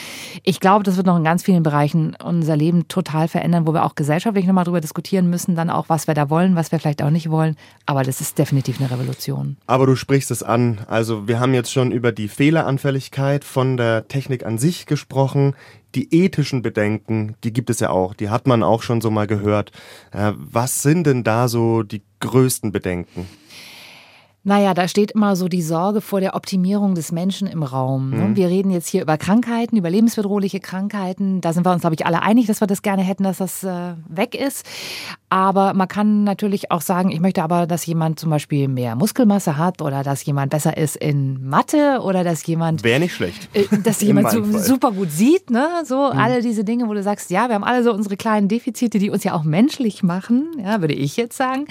Ich 0.43 0.61
glaube, 0.61 0.83
das 0.83 0.97
wird 0.97 1.07
noch 1.07 1.17
in 1.17 1.25
ganz 1.25 1.43
vielen 1.43 1.63
Bereichen 1.63 2.17
unser 2.23 2.57
Leben 2.57 2.89
total 2.89 3.29
verändern, 3.29 3.67
wo 3.67 3.73
wir 3.73 3.85
auch 3.85 3.95
gesellschaftlich 3.95 4.47
nochmal 4.47 4.65
drüber 4.65 4.81
diskutieren 4.81 5.31
müssen, 5.31 5.55
dann 5.55 5.71
auch, 5.71 5.89
was 5.89 6.07
wir 6.07 6.15
da 6.15 6.29
wollen, 6.29 6.57
was 6.57 6.73
wir 6.73 6.81
vielleicht 6.81 7.03
auch 7.03 7.11
nicht 7.11 7.31
wollen. 7.31 7.57
Aber 7.87 8.03
das 8.03 8.21
ist 8.21 8.39
definitiv 8.39 8.81
eine 8.81 8.91
Revolution. 8.91 9.57
Aber 9.67 9.87
du 9.87 9.97
sprichst 9.97 10.31
es 10.31 10.43
an. 10.43 10.79
Also 10.89 11.29
wir 11.29 11.39
haben 11.41 11.55
jetzt 11.55 11.73
schon 11.73 11.93
über 11.93 12.13
die 12.13 12.29
Fehleranfälligkeit 12.29 13.45
von 13.45 13.77
der 13.77 14.09
Technik 14.09 14.45
an 14.45 14.59
sich 14.59 14.87
gesprochen 14.87 15.55
die 15.95 16.13
ethischen 16.15 16.63
Bedenken, 16.63 17.37
die 17.45 17.53
gibt 17.53 17.71
es 17.71 17.81
ja 17.81 17.91
auch, 17.91 18.15
die 18.15 18.29
hat 18.29 18.47
man 18.47 18.63
auch 18.63 18.83
schon 18.83 19.01
so 19.01 19.11
mal 19.11 19.27
gehört. 19.27 19.71
Äh, 20.13 20.33
was 20.37 20.83
sind 20.83 21.07
denn 21.07 21.25
da 21.25 21.49
so 21.49 21.83
die 21.83 22.03
größten 22.21 22.73
Bedenken? 22.73 23.29
Naja, 24.47 24.75
da 24.75 24.89
steht 24.89 25.13
immer 25.13 25.37
so 25.37 25.49
die 25.49 25.63
Sorge 25.63 26.03
vor 26.03 26.21
der 26.21 26.35
Optimierung 26.35 26.95
des 26.95 27.13
Menschen 27.13 27.49
im 27.49 27.63
Raum. 27.63 28.11
Ne? 28.11 28.17
Mhm. 28.17 28.37
Wir 28.37 28.49
reden 28.49 28.71
jetzt 28.71 28.89
hier 28.89 29.01
über 29.01 29.17
Krankheiten, 29.17 29.79
über 29.79 29.89
lebensbedrohliche 29.89 30.61
Krankheiten. 30.61 31.41
Da 31.41 31.55
sind 31.55 31.65
wir 31.65 31.73
uns, 31.73 31.81
glaube 31.81 31.95
ich, 31.95 32.05
alle 32.05 32.21
einig, 32.21 32.47
dass 32.47 32.61
wir 32.61 32.67
das 32.67 32.83
gerne 32.83 33.03
hätten, 33.03 33.25
dass 33.25 33.39
das 33.39 33.65
äh, 33.65 33.95
weg 34.07 34.35
ist. 34.35 34.67
Aber 35.31 35.73
man 35.73 35.89
kann 35.89 36.25
natürlich 36.25 36.71
auch 36.71 36.83
sagen, 36.83 37.11
ich 37.11 37.21
möchte 37.21 37.43
aber, 37.43 37.67
dass 37.67 37.87
jemand 37.87 38.21
zum 38.21 38.29
Beispiel 38.29 38.69
mehr 38.69 38.97
Muskelmasse 38.97 39.57
hat 39.57 39.81
oder 39.81 40.03
dass 40.03 40.25
jemand 40.27 40.51
besser 40.51 40.77
ist 40.77 40.97
in 40.97 41.43
Mathe 41.49 42.01
oder 42.03 42.23
dass 42.23 42.47
jemand. 42.47 42.85
Wäre 42.85 43.01
nicht 43.01 43.15
schlecht. 43.15 43.49
Äh, 43.55 43.65
dass 43.83 44.01
jemand 44.03 44.31
so, 44.31 44.45
super 44.45 44.93
gut 44.93 45.11
sieht, 45.11 45.51
ne? 45.51 45.69
So 45.85 46.13
mhm. 46.13 46.19
alle 46.19 46.43
diese 46.43 46.65
Dinge, 46.65 46.87
wo 46.87 46.93
du 46.93 47.03
sagst, 47.03 47.31
ja, 47.31 47.49
wir 47.49 47.55
haben 47.55 47.65
alle 47.65 47.83
so 47.83 47.95
unsere 47.95 48.19
kleinen 48.19 48.49
Defizite, 48.49 48.99
die 48.99 49.09
uns 49.09 49.25
ja 49.25 49.33
auch 49.33 49.43
menschlich 49.43 50.03
machen, 50.03 50.51
ja, 50.63 50.83
würde 50.83 50.95
ich 50.95 51.17
jetzt 51.17 51.37
sagen. 51.39 51.65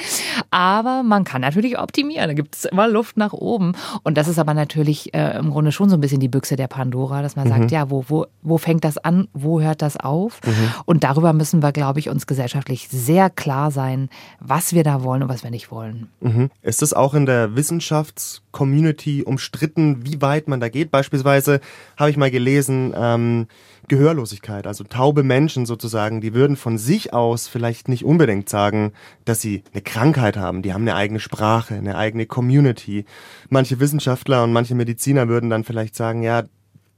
Aber 0.49 1.03
man 1.03 1.23
kann 1.23 1.41
natürlich 1.41 1.77
optimieren. 1.77 2.27
Da 2.27 2.33
gibt 2.33 2.55
es 2.55 2.62
ist 2.65 2.71
immer 2.71 2.87
Luft 2.87 3.17
nach 3.17 3.33
oben. 3.33 3.73
Und 4.03 4.17
das 4.17 4.27
ist 4.27 4.39
aber 4.39 4.53
natürlich 4.53 5.13
äh, 5.13 5.37
im 5.37 5.51
Grunde 5.51 5.71
schon 5.71 5.89
so 5.89 5.95
ein 5.95 6.01
bisschen 6.01 6.19
die 6.19 6.27
Büchse 6.27 6.55
der 6.55 6.67
Pandora, 6.67 7.21
dass 7.21 7.35
man 7.35 7.45
mhm. 7.45 7.49
sagt, 7.49 7.71
ja, 7.71 7.89
wo, 7.89 8.05
wo, 8.07 8.25
wo 8.41 8.57
fängt 8.57 8.83
das 8.83 8.97
an, 8.97 9.27
wo 9.33 9.61
hört 9.61 9.81
das 9.81 9.97
auf? 9.97 10.39
Mhm. 10.45 10.73
Und 10.85 11.03
darüber 11.03 11.33
müssen 11.33 11.61
wir, 11.61 11.71
glaube 11.71 11.99
ich, 11.99 12.09
uns 12.09 12.27
gesellschaftlich 12.27 12.87
sehr 12.89 13.29
klar 13.29 13.71
sein, 13.71 14.09
was 14.39 14.73
wir 14.73 14.83
da 14.83 15.03
wollen 15.03 15.23
und 15.23 15.29
was 15.29 15.43
wir 15.43 15.51
nicht 15.51 15.71
wollen. 15.71 16.09
Mhm. 16.21 16.49
Ist 16.61 16.81
es 16.81 16.93
auch 16.93 17.13
in 17.13 17.25
der 17.25 17.55
Wissenschaftscommunity 17.55 19.23
umstritten, 19.23 20.05
wie 20.05 20.21
weit 20.21 20.47
man 20.47 20.59
da 20.59 20.69
geht? 20.69 20.91
Beispielsweise 20.91 21.59
habe 21.97 22.09
ich 22.09 22.17
mal 22.17 22.31
gelesen, 22.31 22.93
ähm, 22.95 23.47
Gehörlosigkeit, 23.87 24.67
also 24.67 24.83
taube 24.83 25.23
Menschen 25.23 25.65
sozusagen, 25.65 26.21
die 26.21 26.33
würden 26.33 26.55
von 26.55 26.77
sich 26.77 27.13
aus 27.13 27.47
vielleicht 27.47 27.89
nicht 27.89 28.05
unbedingt 28.05 28.49
sagen, 28.49 28.93
dass 29.25 29.41
sie 29.41 29.63
eine 29.73 29.81
Krankheit 29.81 30.37
haben. 30.37 30.61
Die 30.61 30.73
haben 30.73 30.83
eine 30.83 30.95
eigene 30.95 31.19
Sprache, 31.19 31.75
eine 31.75 31.97
eigene 31.97 32.25
Community. 32.25 33.05
Manche 33.49 33.79
Wissenschaftler 33.79 34.43
und 34.43 34.53
manche 34.53 34.75
Mediziner 34.75 35.27
würden 35.27 35.49
dann 35.49 35.63
vielleicht 35.63 35.95
sagen, 35.95 36.23
ja, 36.23 36.43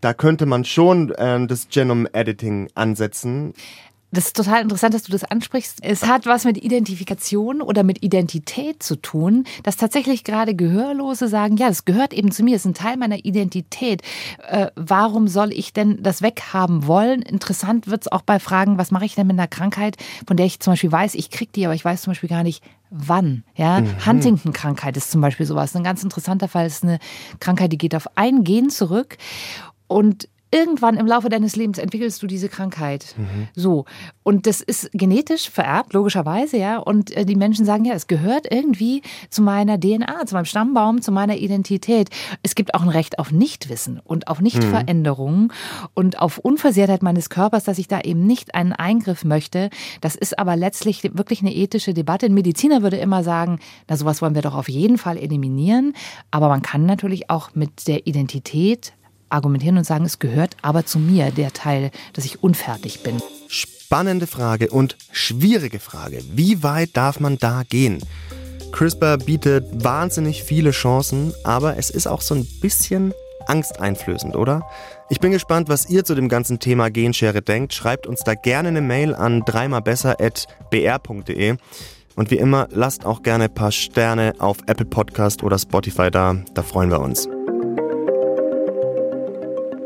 da 0.01 0.13
könnte 0.13 0.45
man 0.45 0.65
schon 0.65 1.11
äh, 1.11 1.47
das 1.47 1.67
Genome 1.69 2.13
Editing 2.13 2.69
ansetzen. 2.75 3.53
Das 4.15 4.27
ist 4.27 4.37
total 4.37 4.61
interessant, 4.61 4.93
dass 4.93 5.03
du 5.03 5.11
das 5.11 5.25
ansprichst. 5.25 5.79
Es 5.81 6.07
hat 6.07 6.25
was 6.25 6.45
mit 6.45 6.57
Identifikation 6.63 7.61
oder 7.61 7.83
mit 7.83 8.01
Identität 8.01 8.81
zu 8.81 8.95
tun, 8.95 9.43
dass 9.63 9.75
tatsächlich 9.75 10.23
gerade 10.23 10.55
Gehörlose 10.55 11.27
sagen, 11.27 11.57
ja, 11.57 11.67
das 11.67 11.83
gehört 11.83 12.13
eben 12.13 12.31
zu 12.31 12.43
mir, 12.43 12.55
ist 12.55 12.65
ein 12.65 12.73
Teil 12.73 12.95
meiner 12.95 13.25
Identität. 13.25 14.01
Äh, 14.47 14.67
warum 14.75 15.27
soll 15.27 15.51
ich 15.51 15.73
denn 15.73 16.01
das 16.01 16.21
weghaben 16.21 16.87
wollen? 16.87 17.21
Interessant 17.21 17.87
wird 17.87 18.03
es 18.03 18.11
auch 18.11 18.21
bei 18.21 18.39
Fragen, 18.39 18.77
was 18.77 18.89
mache 18.89 19.03
ich 19.03 19.15
denn 19.15 19.27
mit 19.27 19.37
einer 19.37 19.49
Krankheit, 19.49 19.97
von 20.25 20.37
der 20.37 20.45
ich 20.45 20.61
zum 20.61 20.73
Beispiel 20.73 20.91
weiß, 20.91 21.15
ich 21.15 21.29
kriege 21.29 21.51
die, 21.53 21.65
aber 21.65 21.75
ich 21.75 21.83
weiß 21.83 22.03
zum 22.03 22.11
Beispiel 22.11 22.29
gar 22.29 22.43
nicht, 22.43 22.63
wann. 22.89 23.43
Ja? 23.55 23.81
Mhm. 23.81 24.05
Huntington-Krankheit 24.05 24.95
ist 24.95 25.11
zum 25.11 25.19
Beispiel 25.19 25.45
sowas. 25.45 25.75
Ein 25.75 25.83
ganz 25.83 26.03
interessanter 26.03 26.47
Fall 26.47 26.67
ist 26.67 26.83
eine 26.83 26.99
Krankheit, 27.41 27.73
die 27.73 27.77
geht 27.77 27.95
auf 27.95 28.07
ein 28.15 28.45
Gen 28.45 28.69
zurück. 28.69 29.17
Und 29.87 30.29
irgendwann 30.55 30.95
im 30.95 31.05
Laufe 31.05 31.27
deines 31.27 31.57
Lebens 31.57 31.77
entwickelst 31.77 32.23
du 32.23 32.27
diese 32.27 32.47
Krankheit. 32.47 33.13
Mhm. 33.17 33.49
So. 33.55 33.83
Und 34.23 34.47
das 34.47 34.61
ist 34.61 34.89
genetisch 34.93 35.49
vererbt, 35.49 35.91
logischerweise, 35.91 36.57
ja. 36.57 36.77
Und 36.77 37.11
äh, 37.11 37.25
die 37.25 37.35
Menschen 37.35 37.65
sagen, 37.65 37.83
ja, 37.83 37.93
es 37.93 38.07
gehört 38.07 38.47
irgendwie 38.49 39.01
zu 39.29 39.41
meiner 39.41 39.77
DNA, 39.77 40.25
zu 40.25 40.33
meinem 40.33 40.45
Stammbaum, 40.45 41.01
zu 41.01 41.11
meiner 41.11 41.35
Identität. 41.35 42.09
Es 42.41 42.55
gibt 42.55 42.73
auch 42.73 42.81
ein 42.81 42.89
Recht 42.89 43.19
auf 43.19 43.31
Nichtwissen 43.31 43.99
und 44.01 44.29
auf 44.29 44.39
Nichtveränderungen 44.39 45.41
mhm. 45.41 45.51
und 45.93 46.19
auf 46.19 46.37
Unversehrtheit 46.37 47.03
meines 47.03 47.29
Körpers, 47.29 47.65
dass 47.65 47.77
ich 47.77 47.89
da 47.89 47.99
eben 47.99 48.25
nicht 48.25 48.55
einen 48.55 48.71
Eingriff 48.71 49.25
möchte. 49.25 49.69
Das 49.99 50.15
ist 50.15 50.39
aber 50.39 50.55
letztlich 50.55 51.03
wirklich 51.03 51.41
eine 51.41 51.53
ethische 51.53 51.93
Debatte. 51.93 52.27
Ein 52.27 52.33
Mediziner 52.33 52.81
würde 52.81 52.97
immer 52.97 53.23
sagen, 53.23 53.59
na, 53.89 53.97
sowas 53.97 54.21
wollen 54.21 54.35
wir 54.35 54.41
doch 54.41 54.55
auf 54.55 54.69
jeden 54.69 54.97
Fall 54.97 55.17
eliminieren. 55.17 55.93
Aber 56.31 56.47
man 56.47 56.61
kann 56.61 56.85
natürlich 56.85 57.29
auch 57.29 57.53
mit 57.55 57.89
der 57.89 58.07
Identität 58.07 58.93
argumentieren 59.35 59.77
und 59.77 59.83
sagen, 59.83 60.05
es 60.05 60.19
gehört 60.19 60.55
aber 60.61 60.85
zu 60.85 60.99
mir, 60.99 61.31
der 61.31 61.51
Teil, 61.53 61.91
dass 62.13 62.25
ich 62.25 62.43
unfertig 62.43 63.01
bin. 63.03 63.21
Spannende 63.47 64.27
Frage 64.27 64.69
und 64.71 64.97
schwierige 65.11 65.79
Frage. 65.79 66.21
Wie 66.33 66.63
weit 66.63 66.97
darf 66.97 67.19
man 67.19 67.37
da 67.37 67.63
gehen? 67.67 68.01
CRISPR 68.71 69.17
bietet 69.17 69.83
wahnsinnig 69.83 70.43
viele 70.43 70.71
Chancen, 70.71 71.33
aber 71.43 71.77
es 71.77 71.89
ist 71.89 72.07
auch 72.07 72.21
so 72.21 72.35
ein 72.35 72.47
bisschen 72.61 73.13
angsteinflößend, 73.47 74.35
oder? 74.35 74.67
Ich 75.09 75.19
bin 75.19 75.31
gespannt, 75.31 75.69
was 75.69 75.89
ihr 75.89 76.03
zu 76.03 76.13
dem 76.15 76.29
ganzen 76.29 76.59
Thema 76.59 76.89
Genschere 76.89 77.41
denkt. 77.41 77.73
Schreibt 77.73 78.05
uns 78.07 78.23
da 78.23 78.33
gerne 78.33 78.69
eine 78.69 78.81
Mail 78.81 79.13
an 79.13 79.43
dreimalbesser.br.de. 79.45 81.57
Und 82.15 82.31
wie 82.31 82.37
immer, 82.37 82.67
lasst 82.71 83.05
auch 83.05 83.21
gerne 83.23 83.43
ein 83.45 83.53
paar 83.53 83.71
Sterne 83.71 84.33
auf 84.39 84.57
Apple 84.67 84.87
Podcast 84.87 85.43
oder 85.43 85.59
Spotify 85.59 86.09
da. 86.09 86.35
Da 86.53 86.63
freuen 86.63 86.89
wir 86.89 87.01
uns. 87.01 87.29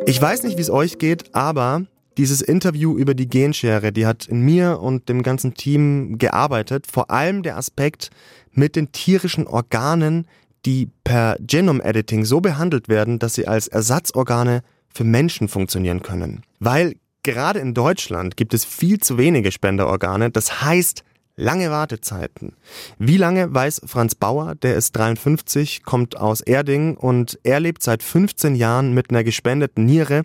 Ich 0.10 0.20
weiß 0.20 0.42
nicht, 0.42 0.58
wie 0.58 0.62
es 0.62 0.72
euch 0.72 0.98
geht, 0.98 1.36
aber 1.36 1.84
dieses 2.18 2.42
Interview 2.42 2.98
über 2.98 3.14
die 3.14 3.30
Genschere, 3.30 3.92
die 3.92 4.08
hat 4.08 4.26
in 4.26 4.42
mir 4.42 4.80
und 4.80 5.08
dem 5.08 5.22
ganzen 5.22 5.54
Team 5.54 6.18
gearbeitet. 6.18 6.88
Vor 6.92 7.12
allem 7.12 7.44
der 7.44 7.58
Aspekt 7.58 8.10
mit 8.52 8.76
den 8.76 8.92
tierischen 8.92 9.46
Organen, 9.46 10.26
die 10.66 10.90
per 11.04 11.38
Genome 11.40 11.84
Editing 11.84 12.26
so 12.26 12.42
behandelt 12.42 12.90
werden, 12.90 13.20
dass 13.20 13.36
sie 13.36 13.48
als 13.48 13.68
Ersatzorgane 13.68 14.64
für 14.92 15.04
Menschen 15.04 15.48
funktionieren 15.48 16.02
können. 16.02 16.42
Weil 16.60 16.96
gerade 17.22 17.60
in 17.60 17.76
Deutschland 17.76 18.36
gibt 18.36 18.56
es 18.56 18.66
viel 18.66 18.98
zu 18.98 19.20
wenige 19.20 19.52
Spenderorgane. 19.52 20.32
Das 20.32 20.64
heißt, 20.64 21.04
Lange 21.40 21.72
Wartezeiten. 21.72 22.52
Wie 22.98 23.16
lange 23.16 23.54
weiß 23.54 23.84
Franz 23.86 24.14
Bauer, 24.14 24.56
der 24.56 24.76
ist 24.76 24.92
53, 24.98 25.84
kommt 25.84 26.18
aus 26.18 26.42
Erding 26.42 26.98
und 26.98 27.40
er 27.44 27.62
lebt 27.62 27.82
seit 27.82 28.04
15 28.04 28.56
Jahren 28.56 28.94
mit 28.94 29.10
einer 29.10 29.24
gespendeten 29.24 29.86
Niere, 29.86 30.24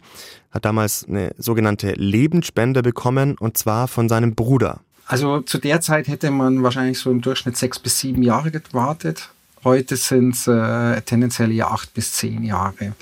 hat 0.51 0.65
damals 0.65 1.07
eine 1.09 1.31
sogenannte 1.39 1.93
Lebensspende 1.93 2.83
bekommen 2.83 3.39
und 3.39 3.57
zwar 3.57 3.87
von 3.87 4.09
seinem 4.09 4.35
Bruder. 4.35 4.81
Also 5.07 5.41
zu 5.41 5.59
der 5.59 5.81
Zeit 5.81 6.09
hätte 6.09 6.33
man 6.33 6.65
wahrscheinlich 6.65 6.99
so 6.99 7.13
im 7.13 7.21
Durchschnitt 7.21 7.57
sechs 7.57 7.79
bis 7.79 8.01
sieben 8.01 8.25
Jahre 8.25 8.51
gewartet. 8.51 9.31
Heute 9.63 9.95
sind 9.95 10.35
es 10.35 10.49
äh, 10.49 11.01
tendenziell 11.03 11.53
ja 11.53 11.69
acht 11.69 11.95
bis 11.95 12.13
zehn 12.13 12.43
Jahre 12.43 12.95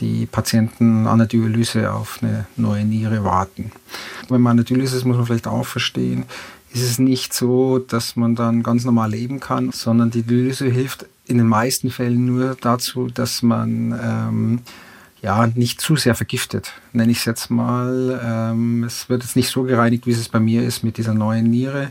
die 0.00 0.26
Patienten 0.26 1.06
an 1.06 1.18
der 1.18 1.26
Dialyse 1.26 1.92
auf 1.92 2.20
eine 2.22 2.46
neue 2.56 2.84
Niere 2.84 3.24
warten. 3.24 3.72
Wenn 4.28 4.40
man 4.40 4.52
an 4.52 4.56
der 4.58 4.66
Dialyse 4.66 4.96
ist, 4.96 5.04
muss 5.04 5.16
man 5.16 5.26
vielleicht 5.26 5.46
auch 5.46 5.66
verstehen, 5.66 6.24
ist 6.72 6.82
es 6.82 6.98
nicht 6.98 7.32
so, 7.32 7.78
dass 7.78 8.16
man 8.16 8.34
dann 8.34 8.62
ganz 8.62 8.84
normal 8.84 9.10
leben 9.10 9.40
kann, 9.40 9.72
sondern 9.72 10.10
die 10.10 10.22
Dialyse 10.22 10.66
hilft 10.66 11.06
in 11.26 11.38
den 11.38 11.46
meisten 11.46 11.90
Fällen 11.90 12.24
nur 12.24 12.56
dazu, 12.60 13.08
dass 13.08 13.42
man 13.42 13.98
ähm, 14.02 14.60
ja 15.22 15.46
nicht 15.46 15.80
zu 15.80 15.96
sehr 15.96 16.14
vergiftet, 16.14 16.72
nenne 16.92 17.12
ich 17.12 17.18
es 17.18 17.24
jetzt 17.24 17.50
mal. 17.50 18.20
Ähm, 18.22 18.84
es 18.84 19.08
wird 19.08 19.22
jetzt 19.22 19.36
nicht 19.36 19.50
so 19.50 19.62
gereinigt, 19.62 20.06
wie 20.06 20.12
es 20.12 20.28
bei 20.28 20.40
mir 20.40 20.62
ist 20.62 20.84
mit 20.84 20.96
dieser 20.96 21.14
neuen 21.14 21.50
Niere. 21.50 21.90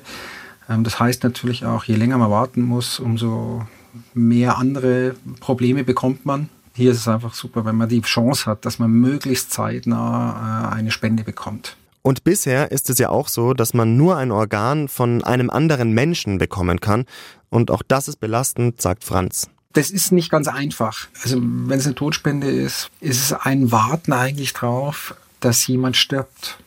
Ähm, 0.69 0.83
das 0.83 0.99
heißt 0.99 1.23
natürlich 1.23 1.65
auch, 1.65 1.83
je 1.83 1.95
länger 1.95 2.17
man 2.17 2.31
warten 2.31 2.61
muss, 2.61 2.99
umso 2.99 3.65
mehr 4.13 4.57
andere 4.57 5.15
Probleme 5.39 5.83
bekommt 5.83 6.25
man. 6.25 6.49
Hier 6.73 6.91
ist 6.91 6.99
es 6.99 7.07
einfach 7.07 7.33
super, 7.33 7.65
wenn 7.65 7.75
man 7.75 7.89
die 7.89 8.01
Chance 8.01 8.45
hat, 8.45 8.65
dass 8.65 8.77
man 8.77 8.91
möglichst 8.91 9.51
zeitnah 9.51 10.71
äh, 10.71 10.75
eine 10.75 10.91
Spende 10.91 11.23
bekommt. 11.23 11.75
Und 12.01 12.23
bisher 12.23 12.71
ist 12.71 12.89
es 12.89 12.99
ja 12.99 13.09
auch 13.09 13.27
so, 13.27 13.53
dass 13.53 13.73
man 13.73 13.97
nur 13.97 14.17
ein 14.17 14.31
Organ 14.31 14.87
von 14.87 15.23
einem 15.23 15.49
anderen 15.49 15.91
Menschen 15.91 16.37
bekommen 16.37 16.79
kann. 16.79 17.05
Und 17.49 17.69
auch 17.71 17.83
das 17.85 18.07
ist 18.07 18.19
belastend, 18.19 18.81
sagt 18.81 19.03
Franz. 19.03 19.49
Das 19.73 19.91
ist 19.91 20.11
nicht 20.11 20.31
ganz 20.31 20.47
einfach. 20.47 21.07
Also 21.21 21.37
wenn 21.39 21.77
es 21.77 21.85
eine 21.85 21.95
Todspende 21.95 22.49
ist, 22.49 22.89
ist 22.99 23.21
es 23.21 23.33
ein 23.33 23.71
Warten 23.71 24.13
eigentlich 24.13 24.53
drauf, 24.53 25.15
dass 25.39 25.67
jemand 25.67 25.97
stirbt. 25.97 26.57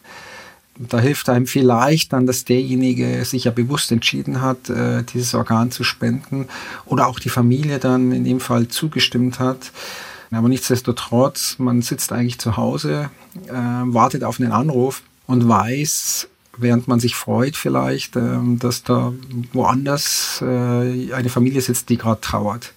Da 0.79 0.99
hilft 0.99 1.29
einem 1.29 1.47
vielleicht 1.47 2.13
dann, 2.13 2.27
dass 2.27 2.45
derjenige 2.45 3.25
sich 3.25 3.45
ja 3.45 3.51
bewusst 3.51 3.93
entschieden 3.93 4.41
hat, 4.41 4.71
äh, 4.71 5.03
dieses 5.03 5.35
Organ 5.35 5.71
zu 5.71 5.85
spenden 5.85 6.49
oder 6.87 7.07
auch 7.07 7.19
die 7.19 7.29
Familie 7.29 7.79
dann 7.79 8.13
in 8.13 8.25
dem 8.25 8.41
Fall 8.41 8.69
zugestimmt 8.69 9.41
hat. 9.41 9.73
Aber 10.31 10.49
nichtsdestotrotz, 10.49 11.57
man 11.59 11.83
sitzt 11.83 12.13
eigentlich 12.13 12.39
zu 12.39 12.57
Hause, 12.57 13.11
äh, 13.49 13.53
wartet 13.53 14.23
auf 14.23 14.41
einen 14.41 14.53
Anruf 14.53 15.03
und 15.31 15.49
weiß, 15.49 16.29
während 16.57 16.89
man 16.89 16.99
sich 16.99 17.15
freut 17.15 17.57
vielleicht, 17.57 18.17
ähm, 18.17 18.59
dass 18.59 18.83
da 18.83 19.13
woanders 19.53 20.43
äh, 20.43 21.13
eine 21.15 21.29
Familie 21.29 21.61
sitzt, 21.61 21.89
die 21.89 21.97
gerade 21.97 22.21
trauert. 22.21 22.73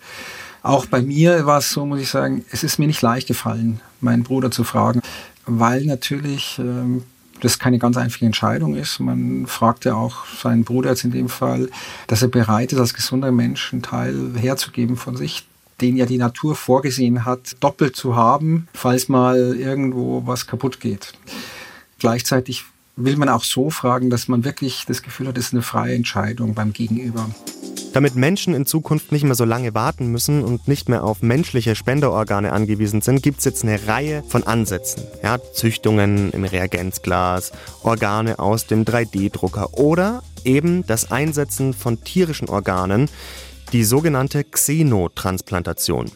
Auch 0.62 0.86
bei 0.86 1.02
mir 1.02 1.48
war 1.48 1.58
es 1.58 1.72
so, 1.72 1.86
muss 1.86 2.00
ich 2.00 2.10
sagen, 2.10 2.46
es 2.52 2.64
ist 2.64 2.78
mir 2.78 2.86
nicht 2.86 3.02
leicht 3.02 3.28
gefallen, 3.28 3.82
meinen 4.02 4.22
Bruder 4.22 4.52
zu 4.52 4.64
fragen, 4.64 5.02
weil 5.48 5.84
natürlich 5.86 6.60
ähm, 6.60 7.04
das 7.42 7.58
keine 7.58 7.80
ganz 7.80 7.98
einfache 7.98 8.26
Entscheidung 8.26 8.76
ist. 8.76 9.00
Man 9.00 9.48
fragt 9.48 9.86
ja 9.86 9.96
auch 9.96 10.26
seinen 10.28 10.64
Bruder 10.64 10.92
jetzt 10.92 11.04
in 11.04 11.12
dem 11.12 11.30
Fall, 11.30 11.70
dass 12.06 12.22
er 12.22 12.28
bereit 12.28 12.72
ist, 12.72 12.80
als 12.80 12.94
gesunder 12.94 13.32
Mensch 13.32 13.74
einen 13.74 13.82
Teil 13.82 14.34
herzugeben 14.38 14.96
von 14.96 15.18
sich, 15.18 15.48
den 15.82 15.98
ja 15.98 16.06
die 16.06 16.20
Natur 16.20 16.56
vorgesehen 16.56 17.26
hat, 17.26 17.56
doppelt 17.62 17.96
zu 17.96 18.16
haben, 18.16 18.68
falls 18.76 19.10
mal 19.10 19.56
irgendwo 19.58 20.22
was 20.28 20.46
kaputt 20.46 20.80
geht. 20.80 21.14
Gleichzeitig 22.04 22.66
will 22.98 23.16
man 23.16 23.30
auch 23.30 23.46
so 23.46 23.70
fragen, 23.70 24.10
dass 24.10 24.28
man 24.28 24.44
wirklich 24.44 24.84
das 24.86 25.04
Gefühl 25.04 25.30
hat, 25.30 25.38
es 25.38 25.46
ist 25.46 25.54
eine 25.54 25.62
freie 25.62 25.96
Entscheidung 25.96 26.54
beim 26.54 26.74
Gegenüber. 26.74 27.30
Damit 27.94 28.16
Menschen 28.16 28.54
in 28.54 28.66
Zukunft 28.66 29.14
nicht 29.14 29.24
mehr 29.24 29.36
so 29.36 29.46
lange 29.46 29.74
warten 29.74 30.08
müssen 30.08 30.44
und 30.44 30.68
nicht 30.68 30.90
mehr 30.90 31.06
auf 31.06 31.22
menschliche 31.22 31.76
Spenderorgane 31.78 32.52
angewiesen 32.52 33.00
sind, 33.00 33.24
gibt 33.24 33.40
es 33.40 33.46
jetzt 33.46 33.64
eine 33.64 33.88
Reihe 33.88 34.22
von 34.28 34.44
Ansätzen. 34.44 35.04
Ja, 35.24 35.38
Züchtungen 35.54 36.32
im 36.32 36.44
Reagenzglas, 36.44 37.54
Organe 37.84 38.38
aus 38.38 38.68
dem 38.68 38.84
3D-Drucker 38.84 39.76
oder 39.76 40.24
eben 40.44 40.86
das 40.86 41.10
Einsetzen 41.10 41.74
von 41.74 42.04
tierischen 42.04 42.50
Organen, 42.50 43.08
die 43.72 43.86
sogenannte 43.86 44.44
Xenotransplantation. 44.44 46.12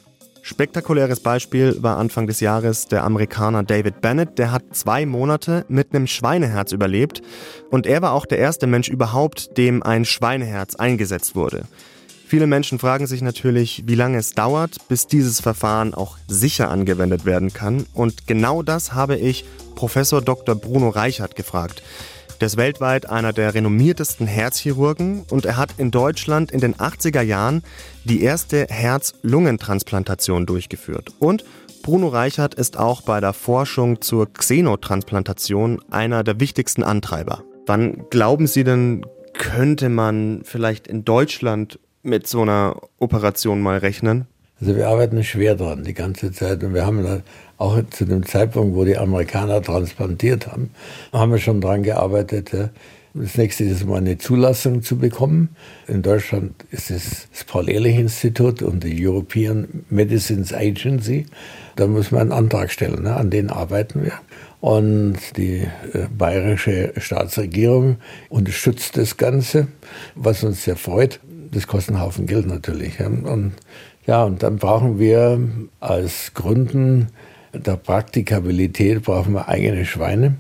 Spektakuläres 0.48 1.20
Beispiel 1.20 1.76
war 1.84 1.98
Anfang 1.98 2.26
des 2.26 2.40
Jahres 2.40 2.88
der 2.88 3.04
Amerikaner 3.04 3.64
David 3.64 4.00
Bennett. 4.00 4.40
Der 4.40 4.54
hat 4.54 4.64
zwei 4.72 5.06
Monate 5.06 5.66
mit 5.68 5.94
einem 5.94 6.08
Schweineherz 6.08 6.72
überlebt 6.72 7.22
und 7.70 7.86
er 7.86 8.02
war 8.02 8.14
auch 8.14 8.26
der 8.26 8.38
erste 8.38 8.66
Mensch 8.66 8.88
überhaupt, 8.88 9.58
dem 9.58 9.84
ein 9.84 10.06
Schweineherz 10.06 10.76
eingesetzt 10.76 11.36
wurde. 11.36 11.66
Viele 12.26 12.48
Menschen 12.48 12.80
fragen 12.80 13.08
sich 13.08 13.22
natürlich, 13.22 13.84
wie 13.88 13.96
lange 13.96 14.20
es 14.20 14.32
dauert, 14.32 14.78
bis 14.88 15.06
dieses 15.06 15.42
Verfahren 15.42 15.94
auch 15.94 16.18
sicher 16.30 16.70
angewendet 16.70 17.26
werden 17.26 17.52
kann. 17.52 17.86
Und 17.94 18.26
genau 18.26 18.64
das 18.64 18.94
habe 18.94 19.18
ich 19.18 19.44
Professor 19.76 20.22
Dr. 20.22 20.56
Bruno 20.56 20.88
Reichert 20.88 21.36
gefragt. 21.36 21.84
Der 22.40 22.46
ist 22.46 22.58
weltweit 22.58 23.10
einer 23.10 23.34
der 23.34 23.56
renommiertesten 23.56 24.28
Herzchirurgen 24.28 25.24
und 25.32 25.46
er 25.46 25.58
hat 25.58 25.72
in 25.80 25.90
Deutschland 25.90 26.52
in 26.52 26.60
den 26.60 26.76
80er 26.76 27.22
Jahren 27.22 27.64
die 28.04 28.22
erste 28.22 28.68
Herz-Lungentransplantation 28.70 30.46
durchgeführt. 30.46 31.14
Und 31.18 31.46
Bruno 31.82 32.10
Reichert 32.10 32.54
ist 32.54 32.78
auch 32.78 33.02
bei 33.02 33.20
der 33.22 33.34
Forschung 33.34 34.02
zur 34.02 34.32
Xenotransplantation 34.32 35.82
einer 35.90 36.24
der 36.24 36.40
wichtigsten 36.40 36.84
Antreiber. 36.84 37.44
Wann 37.66 38.06
glauben 38.12 38.46
Sie 38.46 38.64
denn, 38.64 39.04
könnte 39.34 39.90
man 39.90 40.42
vielleicht 40.44 40.88
in 40.88 41.06
Deutschland 41.06 41.80
mit 42.04 42.28
so 42.28 42.44
einer 42.44 42.76
Operation 43.00 43.62
mal 43.62 43.80
rechnen? 43.80 44.28
Also 44.60 44.76
wir 44.76 44.88
arbeiten 44.88 45.24
schwer 45.24 45.56
dran 45.56 45.84
die 45.84 45.94
ganze 45.94 46.32
Zeit 46.32 46.64
und 46.64 46.74
wir 46.74 46.86
haben 46.86 47.24
auch 47.58 47.82
zu 47.90 48.06
dem 48.06 48.26
Zeitpunkt, 48.26 48.76
wo 48.76 48.86
die 48.86 48.98
Amerikaner 48.98 49.62
transplantiert 49.62 50.48
haben, 50.48 50.72
haben 51.12 51.32
wir 51.32 51.40
schon 51.40 51.62
dran 51.62 51.84
gearbeitet. 51.84 52.52
Das 53.14 53.36
nächste 53.36 53.64
ist 53.64 53.84
mal 53.86 53.98
eine 53.98 54.20
Zulassung 54.20 54.84
zu 54.84 54.98
bekommen. 54.98 55.56
In 55.88 56.04
Deutschland 56.04 56.54
ist 56.70 56.92
es 56.92 57.28
das 57.32 57.46
Paul-Ehrlich-Institut 57.46 58.62
und 58.62 58.84
die 58.84 59.08
European 59.08 59.86
Medicines 59.90 60.54
Agency. 60.54 61.26
Da 61.76 61.88
muss 61.88 62.12
man 62.12 62.22
einen 62.22 62.32
Antrag 62.32 62.70
stellen, 62.70 63.04
ne? 63.04 63.16
an 63.16 63.32
den 63.32 63.50
arbeiten 63.50 64.04
wir. 64.04 64.14
Und 64.62 65.18
die 65.36 65.68
äh, 65.94 66.08
bayerische 66.16 66.94
Staatsregierung 66.98 67.98
unterstützt 68.30 68.98
das 68.98 69.18
Ganze, 69.18 69.68
was 70.14 70.44
uns 70.44 70.64
sehr 70.64 70.76
freut. 70.76 71.20
Das 71.52 71.66
kostet 71.66 71.96
einen 71.96 72.04
Haufen 72.04 72.28
Geld 72.28 72.46
natürlich. 72.46 73.00
Und 73.00 73.54
ja, 74.06 74.24
und 74.24 74.44
dann 74.44 74.58
brauchen 74.58 75.00
wir 75.00 75.42
als 75.80 76.34
Gründen 76.36 77.08
der 77.58 77.78
Praktikabilität 77.78 79.04
brauchen 79.04 79.34
wir 79.34 79.48
eigene 79.48 79.86
Schweine. 79.86 80.36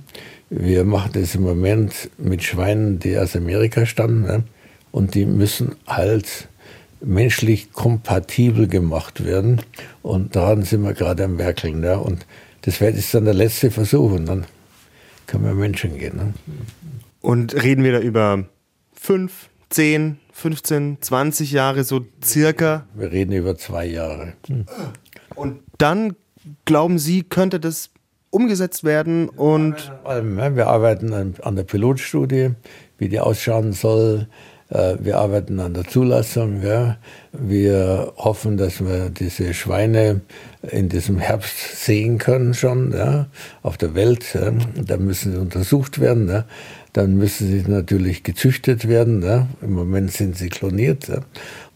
Wir 0.50 0.86
machen 0.86 1.12
das 1.14 1.36
im 1.36 1.44
Moment 1.44 2.10
mit 2.18 2.44
Schweinen, 2.44 3.00
die 3.00 3.18
aus 3.18 3.36
Amerika 3.36 3.86
stammen. 3.86 4.24
Ne? 4.24 4.44
Und 4.92 5.16
die 5.16 5.26
müssen 5.26 5.76
halt 5.86 6.48
menschlich 7.02 7.74
kompatibel 7.74 8.68
gemacht 8.68 9.26
werden. 9.26 9.62
Und 10.02 10.36
daran 10.36 10.64
sind 10.64 10.84
wir 10.84 10.94
gerade 10.94 11.24
am 11.26 11.38
Werkeln. 11.38 11.82
Ne? 11.82 12.00
Und 12.00 12.26
das 12.62 12.82
wird 12.82 12.96
jetzt 12.96 13.14
dann 13.14 13.26
der 13.26 13.34
letzte 13.34 13.72
Versuch 13.72 14.12
und 14.12 14.26
dann 14.26 14.46
können 15.26 15.46
wir 15.46 15.54
Menschen 15.54 15.98
gehen. 15.98 16.16
Ne? 16.16 16.34
Und 17.22 17.62
reden 17.62 17.84
wir 17.84 17.92
da 17.94 18.00
über 18.00 18.46
fünf, 18.94 19.50
zehn, 19.70 20.18
15, 20.32 20.98
20 21.02 21.52
Jahre 21.52 21.84
so 21.84 22.06
circa? 22.24 22.86
Wir 22.96 23.12
reden 23.12 23.34
über 23.34 23.58
zwei 23.58 23.86
Jahre. 23.86 24.34
Und 25.36 25.60
dann 25.78 26.16
glauben 26.66 27.00
Sie, 27.00 27.24
könnte 27.24 27.60
das 27.60 27.90
umgesetzt 28.30 28.84
werden 28.84 29.30
und. 29.30 29.92
Wir 30.06 30.68
arbeiten 30.68 31.14
an 31.14 31.56
der 31.56 31.64
Pilotstudie, 31.64 32.52
wie 32.98 33.10
die 33.10 33.20
ausschauen 33.20 33.74
soll. 33.74 34.28
Äh, 34.70 34.96
wir 35.00 35.18
arbeiten 35.18 35.60
an 35.60 35.74
der 35.74 35.86
Zulassung. 35.86 36.62
Wir 37.32 38.14
hoffen, 38.18 38.58
dass 38.58 38.82
wir 38.82 39.10
diese 39.10 39.54
Schweine 39.54 40.22
in 40.62 40.90
diesem 40.90 41.20
Herbst 41.20 41.86
sehen 41.86 42.18
können 42.18 42.54
schon 42.54 42.94
auf 43.64 43.78
der 43.78 43.96
Welt. 43.96 44.38
Da 44.76 44.98
müssen 44.98 45.32
sie 45.32 45.40
untersucht 45.40 46.00
werden. 46.00 46.44
Dann 46.98 47.16
müssen 47.16 47.48
sie 47.48 47.70
natürlich 47.70 48.24
gezüchtet 48.24 48.88
werden. 48.88 49.24
Im 49.62 49.74
Moment 49.74 50.12
sind 50.12 50.36
sie 50.36 50.50
kloniert. 50.50 51.12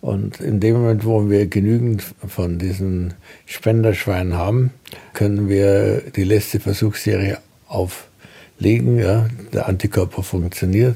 Und 0.02 0.42
in 0.42 0.60
dem 0.60 0.78
Moment, 0.78 1.06
wo 1.06 1.30
wir 1.30 1.46
genügend 1.46 2.04
von 2.28 2.58
diesen 2.58 3.14
Spenderschweinen 3.46 4.34
haben, 4.34 4.72
können 5.14 5.48
wir 5.48 6.02
die 6.16 6.24
letzte 6.24 6.60
Versuchsserie 6.60 7.38
auflegen. 7.68 8.98
Ja. 8.98 9.28
Der 9.54 9.68
Antikörper 9.68 10.24
funktioniert, 10.24 10.96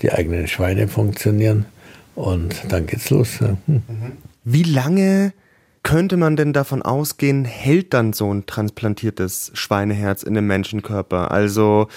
die 0.00 0.10
eigenen 0.10 0.46
Schweine 0.46 0.88
funktionieren 0.88 1.66
und 2.14 2.54
dann 2.70 2.86
geht's 2.86 3.10
los. 3.10 3.40
Ja. 3.40 3.58
Hm. 3.66 3.82
Wie 4.42 4.62
lange 4.62 5.34
könnte 5.82 6.16
man 6.16 6.36
denn 6.36 6.54
davon 6.54 6.80
ausgehen, 6.80 7.44
hält 7.44 7.92
dann 7.92 8.14
so 8.14 8.32
ein 8.32 8.46
transplantiertes 8.46 9.50
Schweineherz 9.52 10.22
in 10.22 10.32
dem 10.32 10.46
Menschenkörper? 10.46 11.30
Also 11.30 11.88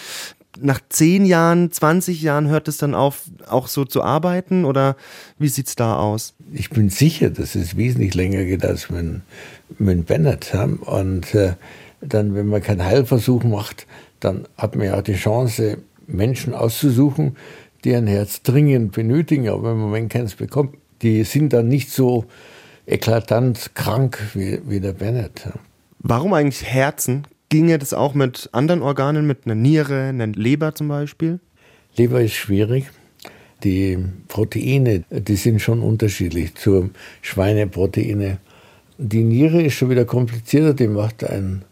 nach 0.60 0.80
10 0.90 1.26
Jahren, 1.26 1.72
20 1.72 2.22
Jahren 2.22 2.48
hört 2.48 2.68
es 2.68 2.78
dann 2.78 2.96
auf, 2.96 3.24
auch 3.48 3.68
so 3.68 3.86
zu 3.86 4.04
arbeiten 4.04 4.66
oder 4.66 4.96
wie 5.38 5.48
sieht 5.48 5.68
es 5.68 5.76
da 5.76 5.98
aus? 5.98 6.34
Ich 6.54 6.70
bin 6.70 6.90
sicher, 6.90 7.30
dass 7.30 7.56
es 7.56 7.78
wesentlich 7.78 8.16
länger 8.16 8.44
geht 8.46 8.66
als 8.66 8.90
mit, 8.90 9.22
mit 9.78 10.06
Bennett. 10.08 10.56
Und 10.82 11.34
äh, 11.36 11.54
dann, 12.02 12.36
wenn 12.36 12.48
man 12.48 12.62
keinen 12.62 12.84
Heilversuch 12.84 13.44
macht, 13.44 13.86
dann 14.20 14.48
hat 14.58 14.76
man 14.76 14.88
ja 14.88 15.02
die 15.02 15.14
Chance, 15.14 15.78
Menschen 16.08 16.54
auszusuchen, 16.54 17.38
die 17.84 17.96
ein 17.96 18.08
Herz 18.08 18.42
dringend 18.42 18.92
benötigen, 18.92 19.50
aber 19.50 19.72
im 19.72 19.80
Moment 19.80 20.12
keins 20.12 20.36
bekommen. 20.36 20.74
Die 21.02 21.24
sind 21.24 21.54
dann 21.54 21.68
nicht 21.68 21.92
so 21.92 22.26
eklatant 22.86 23.72
krank 23.76 24.20
wie, 24.34 24.60
wie 24.66 24.80
der 24.80 24.94
Bennett. 24.94 25.48
Warum 26.00 26.34
eigentlich 26.34 26.64
Herzen? 26.66 27.26
Ginge 27.50 27.80
das 27.80 27.94
auch 27.94 28.14
mit 28.14 28.50
anderen 28.52 28.84
Organen, 28.84 29.26
mit 29.26 29.46
einer 29.46 29.56
Niere, 29.56 30.04
einer 30.10 30.28
Leber 30.28 30.76
zum 30.76 30.88
Beispiel? 30.88 31.40
Leber 31.98 32.22
ist 32.22 32.36
schwierig. 32.36 32.86
Die 33.64 33.98
Proteine, 34.28 35.04
die 35.10 35.36
sind 35.36 35.60
schon 35.60 35.82
unterschiedlich 35.82 36.54
zur 36.56 36.92
Schweineproteine. 37.22 38.38
Die 39.00 39.24
Niere 39.24 39.64
ist 39.64 39.74
schon 39.74 39.90
wieder 39.90 40.06
komplizierter, 40.06 40.76
die 40.76 40.88
macht 40.88 41.24
ein, 41.24 41.64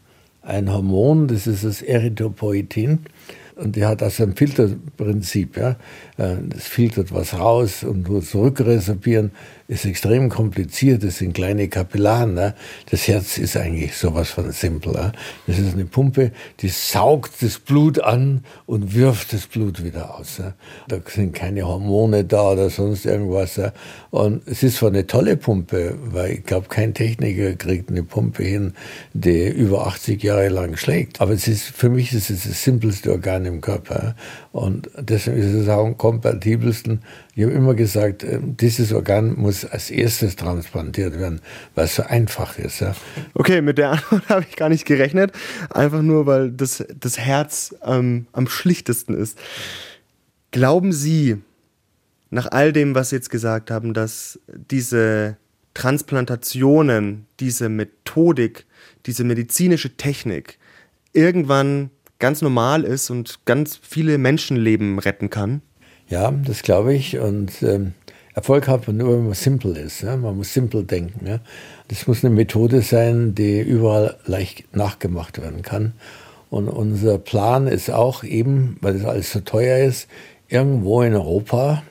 ein 0.42 0.74
Hormon, 0.74 1.28
das 1.28 1.46
ist 1.46 1.64
das 1.64 1.84
Erythropoietin. 1.84 3.00
Und 3.56 3.76
die 3.76 3.86
hat 3.86 4.04
also 4.04 4.24
ein 4.24 4.36
Filterprinzip. 4.36 5.58
Ja. 5.58 5.72
Äh, 6.18 6.38
das 6.50 6.68
filtert 6.68 7.14
was 7.14 7.38
raus 7.38 7.84
und 7.84 8.08
nur 8.08 8.22
zurückresorbieren 8.22 9.32
ist 9.68 9.86
extrem 9.86 10.30
kompliziert. 10.30 11.04
Das 11.04 11.18
sind 11.18 11.34
kleine 11.34 11.68
Kapillaren. 11.68 12.34
Ne? 12.34 12.54
Das 12.90 13.08
Herz 13.08 13.38
ist 13.38 13.58
eigentlich 13.58 13.96
sowas 13.96 14.30
von 14.30 14.52
simpel. 14.52 14.94
Ne? 14.94 15.12
Das 15.46 15.60
ist 15.60 15.74
eine 15.74 15.86
Pumpe, 15.86 16.32
die 16.62 16.70
saugt 16.70 17.42
das 17.42 17.60
Blut 17.60 18.00
an 18.00 18.44
und 18.66 18.96
wirft 18.96 19.34
das 19.34 19.46
Blut 19.48 19.84
wieder 19.84 20.18
aus. 20.18 20.40
Ne? 20.40 20.54
Da 20.88 20.98
sind 21.06 21.34
keine 21.34 21.68
Hormone 21.68 22.24
da 22.24 22.52
oder 22.52 22.70
sonst 22.70 23.06
irgendwas. 23.06 23.58
Ne? 23.58 23.74
Und 24.10 24.48
es 24.48 24.64
ist 24.64 24.78
zwar 24.78 24.90
eine 24.90 25.06
tolle 25.06 25.36
Pumpe, 25.36 25.96
weil 26.02 26.32
ich 26.34 26.44
glaube, 26.46 26.68
kein 26.70 26.94
Techniker 26.94 27.54
kriegt 27.54 27.90
eine 27.90 28.04
Pumpe 28.04 28.44
hin, 28.44 28.74
die 29.14 29.48
über 29.50 29.88
80 29.88 30.24
Jahre 30.24 30.48
lang 30.48 30.78
schlägt. 30.78 31.20
Aber 31.20 31.34
es 31.34 31.48
ist, 31.48 31.64
für 31.64 31.90
mich 31.90 32.14
ist 32.14 32.30
es 32.30 32.44
das 32.44 32.64
simpelste 32.64 33.12
Organ 33.12 33.46
im 33.46 33.60
Körper. 33.60 34.16
Und 34.54 34.90
deswegen 34.98 35.38
ist 35.38 35.54
es 35.54 35.68
auch 35.68 35.86
am 35.86 35.98
kompatibelsten. 35.98 37.02
Ich 37.38 37.44
habe 37.44 37.54
immer 37.54 37.76
gesagt, 37.76 38.24
äh, 38.24 38.40
dieses 38.42 38.92
Organ 38.92 39.36
muss 39.36 39.64
als 39.64 39.92
erstes 39.92 40.36
transplantiert 40.38 41.20
werden, 41.20 41.40
weil 41.76 41.86
es 41.86 41.96
so 41.96 42.02
einfach 42.02 42.58
ist. 42.58 42.80
Ja. 42.80 42.96
Okay, 43.36 43.62
mit 43.62 43.78
der 43.78 43.92
Antwort 43.92 44.24
habe 44.30 44.46
ich 44.50 44.56
gar 44.56 44.70
nicht 44.70 44.86
gerechnet. 44.86 45.34
Einfach 45.70 46.02
nur, 46.02 46.26
weil 46.26 46.50
das, 46.50 46.84
das 47.00 47.20
Herz 47.20 47.76
ähm, 47.86 48.26
am 48.32 48.48
schlichtesten 48.48 49.14
ist. 49.14 49.38
Glauben 50.50 50.92
Sie, 50.92 51.38
nach 52.32 52.48
all 52.48 52.74
dem, 52.74 52.96
was 52.96 53.12
Sie 53.12 53.18
jetzt 53.18 53.30
gesagt 53.30 53.70
haben, 53.70 53.94
dass 53.94 54.40
diese 54.48 55.38
Transplantationen, 55.76 57.28
diese 57.40 57.70
Methodik, 57.70 58.66
diese 59.06 59.24
medizinische 59.24 59.96
Technik 59.96 60.58
irgendwann 61.14 61.92
ganz 62.18 62.42
normal 62.42 62.84
ist 62.84 63.12
und 63.12 63.46
ganz 63.46 63.80
viele 63.80 64.18
Menschenleben 64.18 64.98
retten 64.98 65.30
kann? 65.30 65.62
Ja, 66.10 66.32
das 66.32 66.64
glaube 66.64 66.94
ich. 66.94 67.18
Und 67.20 67.62
ähm, 67.64 67.94
Erfolg 68.34 68.68
hat 68.68 68.88
man 68.88 68.98
nur, 68.98 69.18
wenn 69.18 69.26
man 69.26 69.34
simpel 69.34 69.76
ist. 69.76 70.02
Ja? 70.02 70.16
Man 70.16 70.38
muss 70.38 70.54
simpel 70.54 70.84
denken. 70.84 71.26
Ja? 71.26 71.40
Das 71.88 72.08
muss 72.08 72.24
eine 72.24 72.34
Methode 72.34 72.82
sein, 72.82 73.36
die 73.36 73.60
überall 73.60 74.16
leicht 74.26 74.76
nachgemacht 74.76 75.42
werden 75.42 75.64
kann. 75.64 75.94
Und 76.50 76.70
unser 76.70 77.18
Plan 77.18 77.68
ist 77.68 77.90
auch 77.90 78.24
eben, 78.24 78.78
weil 78.80 78.94
das 78.94 79.06
alles 79.06 79.32
so 79.32 79.42
teuer 79.42 79.86
ist, 79.86 80.08
irgendwo 80.48 81.02
in 81.02 81.14
Europa, 81.14 81.84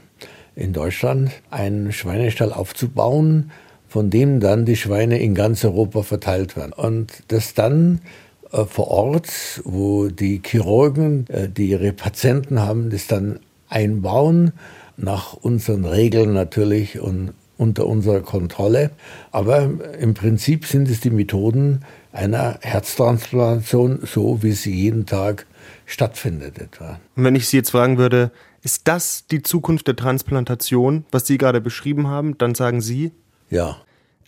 in 0.55 0.73
Deutschland, 0.73 1.31
einen 1.51 1.93
Schweinestall 1.93 2.53
aufzubauen, 2.53 3.51
von 3.89 4.09
dem 4.09 4.41
dann 4.41 4.65
die 4.65 4.77
Schweine 4.77 5.19
in 5.19 5.35
ganz 5.35 5.65
Europa 5.65 6.03
verteilt 6.03 6.57
werden. 6.57 6.73
Und 6.73 7.25
das 7.29 7.55
dann 7.55 8.01
äh, 8.53 8.65
vor 8.65 8.89
Ort, 8.89 9.29
wo 9.65 10.09
die 10.09 10.41
Chirurgen, 10.45 11.27
äh, 11.29 11.49
die 11.49 11.71
ihre 11.71 11.93
Patienten 11.93 12.61
haben, 12.61 12.91
das 12.91 13.07
dann 13.07 13.41
einbauen, 13.69 14.53
nach 14.97 15.35
unseren 15.35 15.85
Regeln 15.85 16.33
natürlich 16.33 17.01
und 17.01 17.33
unter 17.59 17.87
unserer 17.87 18.21
Kontrolle. 18.21 18.91
Aber 19.33 19.71
im 19.99 20.15
Prinzip 20.15 20.67
sind 20.67 20.89
es 20.89 21.01
die 21.01 21.11
Methoden 21.11 21.85
einer 22.13 22.59
Herztransplantation, 22.61 24.01
so 24.05 24.43
wie 24.43 24.53
sie 24.53 24.75
jeden 24.75 25.07
Tag 25.07 25.47
stattfindet 25.85 26.59
etwa. 26.59 26.99
Und 27.15 27.25
wenn 27.25 27.35
ich 27.35 27.49
Sie 27.49 27.57
jetzt 27.57 27.71
fragen 27.71 27.99
würde, 27.99 28.31
Ist 28.67 28.89
das 28.89 29.29
die 29.29 29.43
Zukunft 29.43 29.87
der 29.87 29.95
Transplantation, 29.95 31.05
was 31.13 31.25
Sie 31.25 31.39
gerade 31.39 31.61
beschrieben 31.61 32.09
haben? 32.09 32.37
Dann 32.37 32.57
sagen 32.57 32.81
Sie? 32.81 33.13
Ja. 33.49 33.77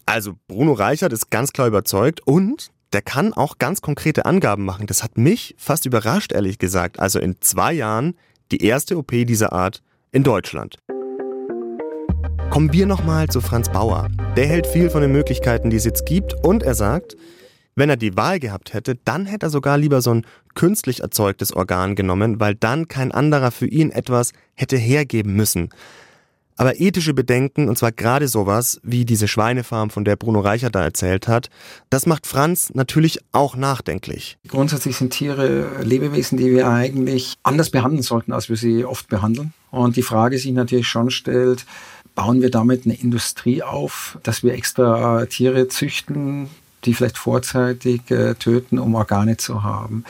Also 0.07 0.35
Bruno 0.47 0.75
Reichert 0.75 1.13
ist 1.13 1.33
ganz 1.33 1.53
klar 1.53 1.67
überzeugt 1.67 2.25
und 2.25 2.71
der 2.93 3.03
kann 3.03 3.33
auch 3.33 3.59
ganz 3.59 3.81
konkrete 3.81 4.27
Angaben 4.27 4.65
machen. 4.65 4.87
Das 4.87 5.03
hat 5.03 5.19
mich 5.19 5.57
fast 5.59 5.87
überrascht, 5.87 6.31
ehrlich 6.31 6.61
gesagt. 6.61 7.01
Also 7.01 7.19
in 7.19 7.35
zwei 7.41 7.73
Jahren 7.73 8.15
die 8.51 8.65
erste 8.65 8.97
OP 8.97 9.11
dieser 9.11 9.53
Art 9.53 9.83
in 10.13 10.23
Deutschland. 10.23 10.79
Kommen 12.51 12.73
wir 12.73 12.87
nochmal 12.87 13.29
zu 13.29 13.41
Franz 13.41 13.69
Bauer. 13.69 14.09
Der 14.37 14.47
hält 14.47 14.67
viel 14.67 14.91
von 14.91 15.03
den 15.03 15.13
Möglichkeiten, 15.13 15.71
die 15.71 15.77
es 15.77 15.85
jetzt 15.85 16.07
gibt 16.07 16.35
und 16.45 16.63
er 16.63 16.75
sagt, 16.75 17.17
wenn 17.77 17.91
er 17.91 17.97
die 17.97 18.17
Wahl 18.17 18.41
gehabt 18.41 18.75
hätte, 18.75 18.97
dann 19.05 19.27
hätte 19.27 19.47
er 19.47 19.51
sogar 19.51 19.79
lieber 19.79 20.01
so 20.03 20.13
ein 20.13 20.27
künstlich 20.55 21.01
erzeugtes 21.01 21.55
Organ 21.55 21.95
genommen, 21.95 22.41
weil 22.41 22.57
dann 22.57 22.89
kein 22.89 23.13
anderer 23.13 23.53
für 23.53 23.69
ihn 23.69 23.93
etwas 23.93 24.33
hätte 24.55 24.77
hergeben 24.77 25.35
müssen. 25.35 25.69
Aber 26.59 26.81
ethische 26.81 27.15
Bedenken, 27.15 27.69
und 27.69 27.79
zwar 27.79 27.93
gerade 27.93 28.27
sowas 28.27 28.81
wie 28.83 29.05
diese 29.05 29.29
Schweinefarm, 29.29 29.91
von 29.91 30.05
der 30.05 30.17
Bruno 30.17 30.41
Reicher 30.41 30.71
da 30.71 30.83
erzählt 30.83 31.29
hat, 31.29 31.51
das 31.89 32.05
macht 32.05 32.27
Franz 32.27 32.73
natürlich 32.75 33.21
auch 33.31 33.55
nachdenklich. 33.55 34.39
Grundsätzlich 34.49 34.97
sind 34.97 35.13
Tiere 35.13 35.83
Lebewesen, 35.85 36.37
die 36.37 36.51
wir 36.51 36.69
eigentlich 36.69 37.37
anders 37.45 37.71
behandeln 37.71 38.03
sollten, 38.03 38.33
als 38.33 38.49
wir 38.49 38.57
sie 38.57 38.85
oft 38.85 39.09
behandeln. 39.09 39.53
Und 39.71 39.97
die 39.97 40.03
Frage 40.03 40.37
sich 40.37 40.51
natürlich 40.51 40.89
schon 40.89 41.11
stellt, 41.11 41.65
bauen 42.17 42.43
wir 42.43 42.51
damit 42.51 42.85
eine 42.85 42.95
Industrie 42.95 43.63
auf, 43.63 44.19
dass 44.25 44.43
wir 44.43 44.55
extra 44.55 45.27
Tiere 45.27 45.69
züchten, 45.69 46.49
die 46.85 46.93
vielleicht 46.93 47.19
vorzeitig 47.19 48.11
äh, 48.11 48.35
töten, 48.35 48.81
um 48.81 48.97
Organe 48.97 49.37
zu 49.37 49.63
haben. 49.63 50.03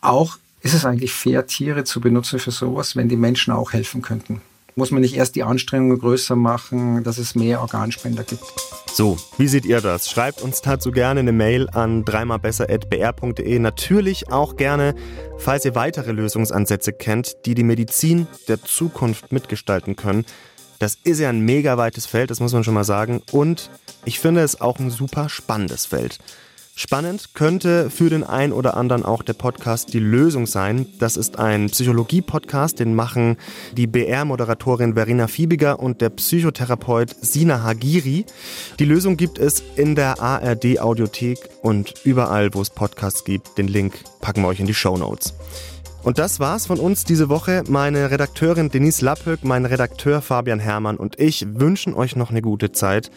Auch 0.00 0.38
ist 0.62 0.72
es 0.72 0.86
eigentlich 0.86 1.12
fair, 1.12 1.46
Tiere 1.46 1.84
zu 1.84 2.00
benutzen 2.00 2.38
für 2.38 2.50
sowas, 2.50 2.96
wenn 2.96 3.10
die 3.10 3.16
Menschen 3.16 3.52
auch 3.52 3.74
helfen 3.74 4.00
könnten? 4.00 4.40
Muss 4.76 4.90
man 4.90 5.00
nicht 5.02 5.16
erst 5.16 5.34
die 5.34 5.42
Anstrengungen 5.42 5.98
größer 5.98 6.36
machen, 6.36 7.02
dass 7.02 7.18
es 7.18 7.34
mehr 7.34 7.60
Organspender 7.60 8.24
gibt? 8.24 8.44
So, 8.92 9.16
wie 9.38 9.48
seht 9.48 9.64
ihr 9.64 9.80
das? 9.80 10.10
Schreibt 10.10 10.42
uns 10.42 10.60
dazu 10.62 10.90
gerne 10.90 11.20
eine 11.20 11.32
Mail 11.32 11.68
an 11.70 12.04
dreimalbesser.br.de. 12.04 13.58
Natürlich 13.58 14.30
auch 14.30 14.56
gerne, 14.56 14.94
falls 15.38 15.64
ihr 15.64 15.74
weitere 15.74 16.12
Lösungsansätze 16.12 16.92
kennt, 16.92 17.46
die 17.46 17.54
die 17.54 17.62
Medizin 17.62 18.26
der 18.48 18.62
Zukunft 18.62 19.32
mitgestalten 19.32 19.96
können. 19.96 20.24
Das 20.78 20.96
ist 21.04 21.20
ja 21.20 21.28
ein 21.28 21.40
mega 21.40 21.76
weites 21.76 22.06
Feld, 22.06 22.30
das 22.30 22.40
muss 22.40 22.52
man 22.52 22.64
schon 22.64 22.74
mal 22.74 22.84
sagen. 22.84 23.22
Und 23.32 23.70
ich 24.04 24.18
finde 24.18 24.40
es 24.40 24.60
auch 24.60 24.78
ein 24.78 24.90
super 24.90 25.28
spannendes 25.28 25.86
Feld. 25.86 26.18
Spannend 26.82 27.34
könnte 27.34 27.90
für 27.90 28.08
den 28.08 28.24
einen 28.24 28.54
oder 28.54 28.74
anderen 28.74 29.04
auch 29.04 29.22
der 29.22 29.34
Podcast 29.34 29.92
Die 29.92 29.98
Lösung 29.98 30.46
sein. 30.46 30.86
Das 30.98 31.18
ist 31.18 31.38
ein 31.38 31.68
Psychologie-Podcast, 31.68 32.80
den 32.80 32.94
machen 32.94 33.36
die 33.76 33.86
BR-Moderatorin 33.86 34.94
Verena 34.94 35.26
Fiebiger 35.26 35.78
und 35.78 36.00
der 36.00 36.08
Psychotherapeut 36.08 37.14
Sina 37.20 37.62
Hagiri. 37.62 38.24
Die 38.78 38.86
Lösung 38.86 39.18
gibt 39.18 39.36
es 39.36 39.62
in 39.76 39.94
der 39.94 40.22
ARD-Audiothek 40.22 41.50
und 41.60 41.92
überall, 42.04 42.54
wo 42.54 42.62
es 42.62 42.70
Podcasts 42.70 43.24
gibt. 43.24 43.58
Den 43.58 43.68
Link 43.68 44.02
packen 44.22 44.40
wir 44.40 44.48
euch 44.48 44.60
in 44.60 44.66
die 44.66 44.72
Show 44.72 44.96
Notes. 44.96 45.34
Und 46.02 46.18
das 46.18 46.40
war's 46.40 46.64
von 46.64 46.80
uns 46.80 47.04
diese 47.04 47.28
Woche. 47.28 47.62
Meine 47.68 48.10
Redakteurin 48.10 48.70
Denise 48.70 49.04
Lappöck, 49.04 49.44
mein 49.44 49.66
Redakteur 49.66 50.22
Fabian 50.22 50.60
Herrmann 50.60 50.96
und 50.96 51.20
ich 51.20 51.44
wünschen 51.46 51.92
euch 51.92 52.16
noch 52.16 52.30
eine 52.30 52.40
gute 52.40 52.72
Zeit. 52.72 53.10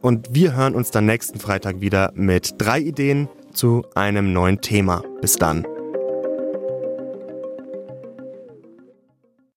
Und 0.00 0.28
wir 0.32 0.54
hören 0.54 0.74
uns 0.74 0.90
dann 0.90 1.06
nächsten 1.06 1.38
Freitag 1.40 1.80
wieder 1.80 2.12
mit 2.14 2.54
drei 2.58 2.80
Ideen 2.80 3.28
zu 3.52 3.84
einem 3.94 4.32
neuen 4.32 4.60
Thema. 4.60 5.02
Bis 5.20 5.36
dann. 5.36 5.66